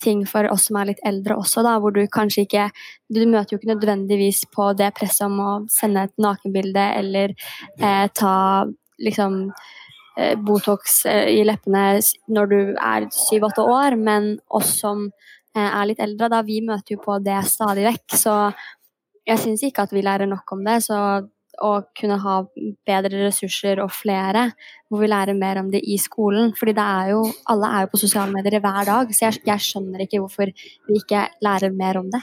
ting 0.02 0.26
for 0.28 0.48
oss 0.52 0.66
som 0.68 0.78
er 0.80 0.90
litt 0.90 1.00
eldre 1.08 1.38
også, 1.40 1.62
da, 1.64 1.76
hvor 1.80 1.94
du 1.94 2.02
kanskje 2.12 2.44
ikke 2.44 2.66
Du 3.12 3.22
møter 3.24 3.54
jo 3.54 3.60
ikke 3.60 3.72
nødvendigvis 3.72 4.44
på 4.52 4.72
det 4.76 4.90
presset 4.96 5.26
om 5.28 5.38
å 5.40 5.52
sende 5.72 6.06
et 6.06 6.14
nakenbilde 6.20 6.84
eller 6.98 7.32
eh, 7.80 8.06
ta 8.12 8.66
liksom 9.02 9.38
eh, 10.18 10.34
Botox 10.36 11.04
eh, 11.08 11.30
i 11.38 11.44
leppene 11.46 12.00
når 12.28 12.52
du 12.52 12.58
er 12.74 13.08
syv-åtte 13.14 13.64
år, 13.64 13.96
men 13.96 14.34
oss 14.48 14.74
som 14.82 15.08
er 15.62 15.86
litt 15.88 16.02
eldre, 16.04 16.28
da 16.32 16.42
vi 16.44 16.60
møter 16.64 16.96
jo 16.96 17.02
på 17.04 17.18
det 17.24 17.38
stadig 17.48 17.86
vekk. 17.86 18.18
Så 18.18 18.34
jeg 19.26 19.42
syns 19.42 19.64
ikke 19.66 19.86
at 19.86 19.94
vi 19.94 20.04
lærer 20.04 20.28
nok 20.30 20.52
om 20.56 20.64
det. 20.66 20.80
Så 20.86 20.98
å 21.62 21.72
kunne 21.96 22.18
ha 22.20 22.36
bedre 22.86 23.26
ressurser 23.26 23.80
og 23.80 23.92
flere, 23.94 24.50
hvor 24.88 25.02
vi 25.02 25.10
lærer 25.10 25.36
mer 25.38 25.60
om 25.62 25.70
det 25.72 25.80
i 25.84 25.96
skolen. 26.00 26.52
fordi 26.58 26.74
det 26.76 26.84
er 26.84 27.12
jo, 27.14 27.22
alle 27.48 27.70
er 27.72 27.86
jo 27.86 27.92
på 27.92 28.02
sosiale 28.02 28.32
medier 28.32 28.60
hver 28.60 28.84
dag, 28.84 29.14
så 29.14 29.28
jeg, 29.28 29.40
jeg 29.46 29.64
skjønner 29.68 30.04
ikke 30.04 30.20
hvorfor 30.20 30.52
vi 30.52 30.98
ikke 31.00 31.28
lærer 31.44 31.72
mer 31.72 32.00
om 32.02 32.10
det. 32.12 32.20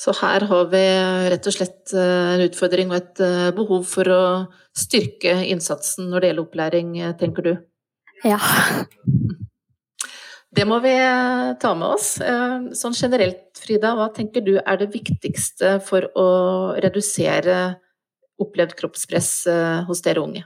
Så 0.00 0.14
her 0.16 0.46
har 0.48 0.68
vi 0.72 0.84
rett 1.28 1.46
og 1.46 1.52
slett 1.54 1.92
eh, 1.92 2.28
en 2.34 2.46
utfordring 2.46 2.88
og 2.88 2.96
et 2.96 3.20
eh, 3.24 3.50
behov 3.52 3.84
for 3.88 4.08
å 4.08 4.22
styrke 4.72 5.34
innsatsen 5.44 6.08
når 6.08 6.22
det 6.22 6.30
gjelder 6.30 6.46
opplæring, 6.46 6.94
eh, 7.04 7.16
tenker 7.20 7.44
du? 7.44 7.52
Ja. 8.24 8.40
Det 10.50 10.66
må 10.66 10.80
vi 10.82 10.90
eh, 10.98 11.52
ta 11.62 11.74
med 11.78 11.94
oss. 11.94 12.16
Eh, 12.20 12.72
sånn 12.74 12.96
generelt, 12.96 13.52
Frida, 13.60 13.94
hva 13.94 14.08
tenker 14.14 14.42
du 14.42 14.56
er 14.58 14.80
det 14.80 14.90
viktigste 14.90 15.76
for 15.86 16.08
å 16.18 16.30
redusere 16.82 17.76
opplevd 18.40 18.74
kroppspress 18.80 19.30
eh, 19.50 19.82
hos 19.86 20.02
dere 20.02 20.24
unge? 20.24 20.42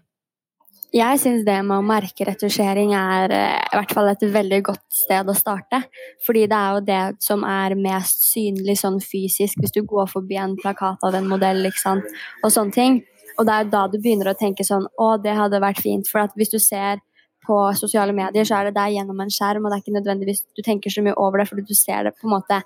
Jeg 0.94 1.18
syns 1.18 1.42
det 1.46 1.56
med 1.66 1.80
å 1.80 1.86
merke 1.86 2.26
retusjering 2.28 2.92
er 2.94 3.32
i 3.34 3.72
hvert 3.74 3.94
fall 3.96 4.12
et 4.12 4.20
veldig 4.30 4.60
godt 4.68 4.84
sted 4.94 5.26
å 5.26 5.34
starte. 5.34 5.80
Fordi 6.22 6.44
det 6.52 6.60
er 6.60 6.76
jo 6.76 6.84
det 6.86 7.00
som 7.24 7.42
er 7.48 7.74
mest 7.74 8.28
synlig 8.28 8.76
sånn 8.78 9.00
fysisk, 9.02 9.58
hvis 9.58 9.74
du 9.74 9.80
går 9.82 10.06
forbi 10.12 10.38
en 10.38 10.54
plakat 10.60 11.02
av 11.02 11.16
en 11.18 11.26
modell 11.26 11.66
og 11.66 12.46
sånne 12.46 12.76
ting. 12.76 13.00
Og 13.40 13.48
det 13.48 13.56
er 13.56 13.72
da 13.72 13.88
du 13.90 13.98
begynner 13.98 14.30
å 14.30 14.38
tenke 14.38 14.62
sånn 14.62 14.86
Å, 14.86 15.08
det 15.18 15.34
hadde 15.34 15.58
vært 15.64 15.82
fint. 15.82 16.06
For 16.06 16.30
hvis 16.38 16.54
du 16.54 16.60
ser 16.62 17.02
på 17.46 17.58
sosiale 17.78 18.14
medier, 18.16 18.46
så 18.48 18.58
er 18.58 18.68
det 18.68 18.78
deg 18.78 18.96
gjennom 18.96 19.20
en 19.22 19.32
skjerm, 19.32 19.64
og 19.64 19.70
det 19.70 19.78
er 19.78 19.84
ikke 19.84 19.98
nødvendigvis 19.98 20.44
du 20.56 20.62
tenker 20.64 20.92
så 20.92 21.04
mye 21.04 21.16
over 21.20 21.40
det, 21.40 21.48
fordi 21.50 21.66
du 21.68 21.76
ser 21.78 22.08
det 22.08 22.14
på 22.16 22.28
en 22.28 22.36
måte 22.36 22.60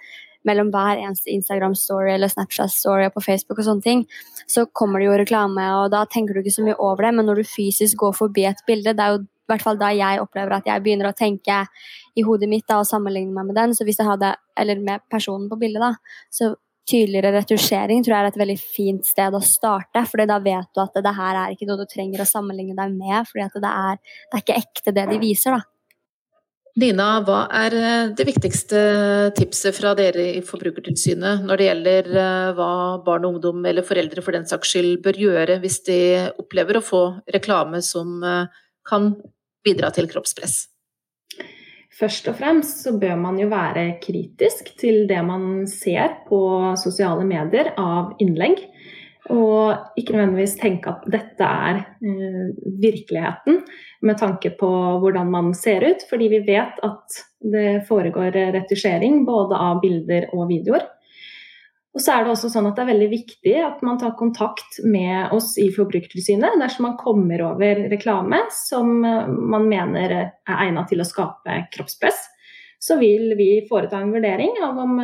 mellom 0.46 0.70
hver 0.72 1.00
eneste 1.02 1.32
Instagram-story 1.34 2.12
eller 2.14 2.30
Snapchat-story 2.30 3.08
på 3.14 3.22
Facebook 3.24 3.58
og 3.58 3.66
sånne 3.66 3.84
ting, 3.84 4.04
så 4.48 4.64
kommer 4.80 5.02
det 5.02 5.08
jo 5.08 5.16
reklame, 5.20 5.64
og 5.80 5.90
da 5.94 6.04
tenker 6.10 6.36
du 6.36 6.44
ikke 6.44 6.54
så 6.54 6.66
mye 6.66 6.78
over 6.78 7.08
det, 7.08 7.16
men 7.18 7.28
når 7.28 7.42
du 7.42 7.50
fysisk 7.50 7.98
går 8.04 8.14
forbi 8.20 8.46
et 8.48 8.62
bilde, 8.68 8.94
det 8.94 9.04
er 9.04 9.16
jo 9.16 9.24
i 9.24 9.52
hvert 9.54 9.64
fall 9.64 9.78
da 9.80 9.88
jeg 9.96 10.20
opplever 10.20 10.58
at 10.58 10.66
jeg 10.68 10.84
begynner 10.84 11.08
å 11.08 11.16
tenke 11.16 11.62
i 12.18 12.24
hodet 12.26 12.50
mitt 12.50 12.66
da, 12.68 12.82
og 12.82 12.88
sammenligne 12.88 13.32
meg 13.32 13.48
med 13.48 13.56
den. 13.56 13.72
Så 13.72 13.86
hvis 13.88 13.96
jeg 13.96 14.04
hadde, 14.04 14.34
eller 14.60 14.82
med 14.84 15.04
personen 15.08 15.46
på 15.48 15.56
bildet, 15.56 15.80
da, 15.80 15.94
så 16.28 16.50
tydeligere 16.88 17.34
retusjering 17.36 18.02
tror 18.04 18.14
jeg 18.14 18.24
er 18.24 18.30
et 18.32 18.42
veldig 18.42 18.58
fint 18.60 19.08
sted 19.08 19.34
å 19.34 19.40
starte. 19.44 20.04
fordi 20.10 20.28
da 20.28 20.38
vet 20.42 20.70
du 20.74 20.82
at 20.82 21.00
det 21.04 21.16
her 21.16 21.40
er 21.40 21.54
ikke 21.54 21.68
noe 21.68 21.80
du 21.80 21.88
trenger 21.88 22.22
å 22.22 22.28
sammenligne 22.28 22.76
deg 22.78 22.94
med. 22.94 23.26
fordi 23.28 23.64
det 23.64 23.72
er, 23.72 23.98
det 23.98 24.38
er, 24.38 24.44
ikke 24.44 24.62
ekte 24.62 24.94
det 24.96 25.08
de 25.12 25.18
viser, 25.22 25.58
da. 25.58 25.62
Nina, 26.78 27.06
hva 27.26 27.40
er 27.58 27.74
eh, 27.74 28.10
det 28.14 28.26
viktigste 28.28 28.80
tipset 29.34 29.74
fra 29.74 29.96
dere 29.98 30.28
i 30.36 30.42
Forbrukertilsynet 30.46 31.42
når 31.42 31.58
det 31.58 31.66
gjelder 31.66 32.10
eh, 32.22 32.50
hva 32.54 32.70
barn 33.02 33.26
og 33.26 33.34
ungdom, 33.34 33.64
eller 33.66 33.86
foreldre 33.86 34.22
for 34.22 34.36
den 34.36 34.46
saks 34.46 34.76
skyld, 34.76 35.00
bør 35.02 35.18
gjøre 35.18 35.58
hvis 35.64 35.80
de 35.88 35.98
opplever 36.38 36.78
å 36.78 36.84
få 36.84 37.02
reklame 37.34 37.82
som 37.82 38.22
eh, 38.22 38.60
kan 38.86 39.10
bidra 39.66 39.90
til 39.96 40.06
kroppspress? 40.12 40.68
Først 41.98 42.28
og 42.30 42.36
fremst 42.38 42.84
så 42.84 42.94
bør 43.00 43.16
man 43.18 43.40
jo 43.40 43.48
være 43.50 43.96
kritisk 44.02 44.70
til 44.78 45.06
det 45.10 45.18
man 45.26 45.66
ser 45.66 46.20
på 46.28 46.40
sosiale 46.78 47.26
medier 47.26 47.72
av 47.74 48.12
innlegg. 48.22 48.62
Og 49.34 49.98
ikke 49.98 50.14
nødvendigvis 50.14 50.54
tenke 50.60 50.92
at 50.92 51.08
dette 51.10 51.44
er 51.44 51.80
eh, 51.82 52.44
virkeligheten 52.80 53.58
med 54.06 54.20
tanke 54.20 54.54
på 54.56 54.70
hvordan 55.02 55.28
man 55.32 55.50
ser 55.58 55.84
ut. 55.84 56.06
Fordi 56.08 56.30
vi 56.32 56.40
vet 56.46 56.78
at 56.86 57.18
det 57.42 57.82
foregår 57.90 58.38
retusjering 58.54 59.24
både 59.26 59.58
av 59.58 59.82
bilder 59.82 60.30
og 60.32 60.46
videoer. 60.52 60.86
Og 61.98 62.02
så 62.04 62.14
er 62.14 62.22
det 62.22 62.30
også 62.30 62.46
sånn 62.52 62.68
at 62.68 62.76
det 62.78 62.84
er 62.84 62.90
veldig 62.92 63.06
viktig 63.10 63.54
at 63.58 63.80
man 63.82 63.96
tar 63.98 64.12
kontakt 64.14 64.76
med 64.86 65.32
oss 65.34 65.56
i 65.58 65.66
Forbrukertilsynet 65.74 66.60
dersom 66.60 66.86
man 66.86 66.94
kommer 67.00 67.42
over 67.42 67.80
reklame 67.90 68.38
som 68.54 69.00
eh, 69.02 69.26
man 69.26 69.66
mener 69.66 70.14
er 70.14 70.28
egnet 70.54 70.92
til 70.92 71.02
å 71.02 71.08
skape 71.08 71.56
kroppspress. 71.74 72.20
så 72.78 72.94
vil 73.00 73.34
vi 73.34 73.66
foreta 73.66 73.98
en 73.98 74.12
vurdering 74.14 74.60
av 74.62 74.78
om, 74.78 75.00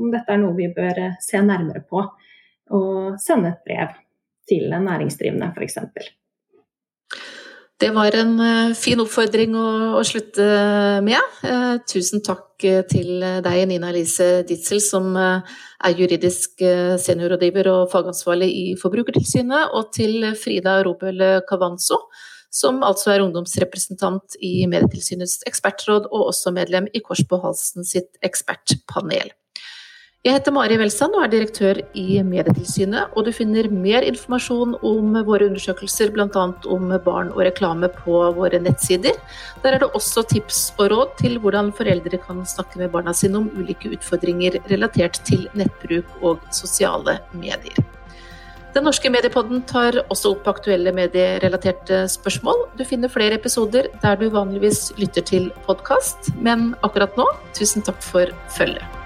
om 0.00 0.08
dette 0.08 0.32
er 0.32 0.40
noe 0.40 0.56
vi 0.56 0.70
bør 0.72 1.02
se 1.20 1.42
nærmere 1.44 1.84
på. 1.84 2.00
Og 2.72 3.20
sende 3.20 3.52
et 3.52 3.60
brev 3.68 3.92
til 4.48 4.72
en 4.72 4.88
næringsdrivende, 4.88 5.52
f.eks. 5.52 5.76
Det 7.82 7.88
var 7.90 8.14
en 8.14 8.36
eh, 8.40 8.74
fin 8.78 9.00
oppfordring 9.02 9.56
å, 9.58 9.68
å 9.98 10.02
slutte 10.06 10.44
med. 11.02 11.32
Eh, 11.42 11.80
tusen 11.90 12.22
takk 12.22 12.62
eh, 12.68 12.84
til 12.86 13.24
deg, 13.42 13.56
Nina 13.66 13.88
Elise 13.90 14.44
Ditzel, 14.46 14.78
som 14.84 15.16
er 15.18 15.98
juridisk 15.98 16.62
seniorrådgiver 17.02 17.72
og 17.72 17.90
fagansvarlig 17.90 18.50
i 18.54 18.64
Forbrukertilsynet, 18.78 19.74
og 19.74 19.90
til 19.98 20.28
Frida 20.38 20.76
Robel 20.86 21.26
Cavanzo, 21.48 21.98
som 22.54 22.84
altså 22.86 23.16
er 23.16 23.26
ungdomsrepresentant 23.26 24.38
i 24.38 24.60
Medietilsynets 24.70 25.40
ekspertråd, 25.50 26.06
og 26.14 26.28
også 26.30 26.54
medlem 26.54 26.86
i 26.94 27.02
Kors 27.02 27.26
på 27.26 27.42
halsen 27.42 27.88
sitt 27.88 28.14
ekspertpanel. 28.22 29.34
Jeg 30.22 30.36
heter 30.36 30.54
Mari 30.54 30.76
Welsand 30.78 31.16
og 31.18 31.24
er 31.24 31.30
direktør 31.32 31.78
i 31.98 32.20
Medietilsynet, 32.22 33.10
og 33.18 33.24
du 33.26 33.32
finner 33.34 33.66
mer 33.74 34.04
informasjon 34.06 34.76
om 34.86 35.16
våre 35.26 35.48
undersøkelser, 35.50 36.12
bl.a. 36.14 36.44
om 36.70 36.92
barn 37.02 37.32
og 37.32 37.40
reklame, 37.42 37.88
på 37.90 38.20
våre 38.36 38.60
nettsider. 38.62 39.18
Der 39.64 39.74
er 39.74 39.82
det 39.82 39.88
også 39.98 40.22
tips 40.30 40.60
og 40.76 40.92
råd 40.94 41.18
til 41.24 41.34
hvordan 41.42 41.72
foreldre 41.74 42.22
kan 42.22 42.46
snakke 42.46 42.78
med 42.78 42.94
barna 42.94 43.10
sine 43.18 43.40
om 43.40 43.50
ulike 43.58 43.90
utfordringer 43.98 44.60
relatert 44.70 45.18
til 45.26 45.48
nettbruk 45.58 46.14
og 46.22 46.46
sosiale 46.54 47.18
medier. 47.34 47.82
Den 48.78 48.86
norske 48.86 49.10
mediepodden 49.10 49.66
tar 49.66 50.04
også 50.04 50.36
opp 50.36 50.46
aktuelle 50.54 50.94
medierelaterte 50.94 52.04
spørsmål. 52.14 52.68
Du 52.78 52.86
finner 52.86 53.10
flere 53.10 53.42
episoder 53.42 53.90
der 54.06 54.22
du 54.22 54.28
vanligvis 54.30 54.92
lytter 55.02 55.26
til 55.34 55.50
podkast, 55.66 56.30
men 56.38 56.76
akkurat 56.86 57.18
nå, 57.18 57.26
tusen 57.58 57.82
takk 57.82 57.98
for 58.06 58.30
følget. 58.54 59.01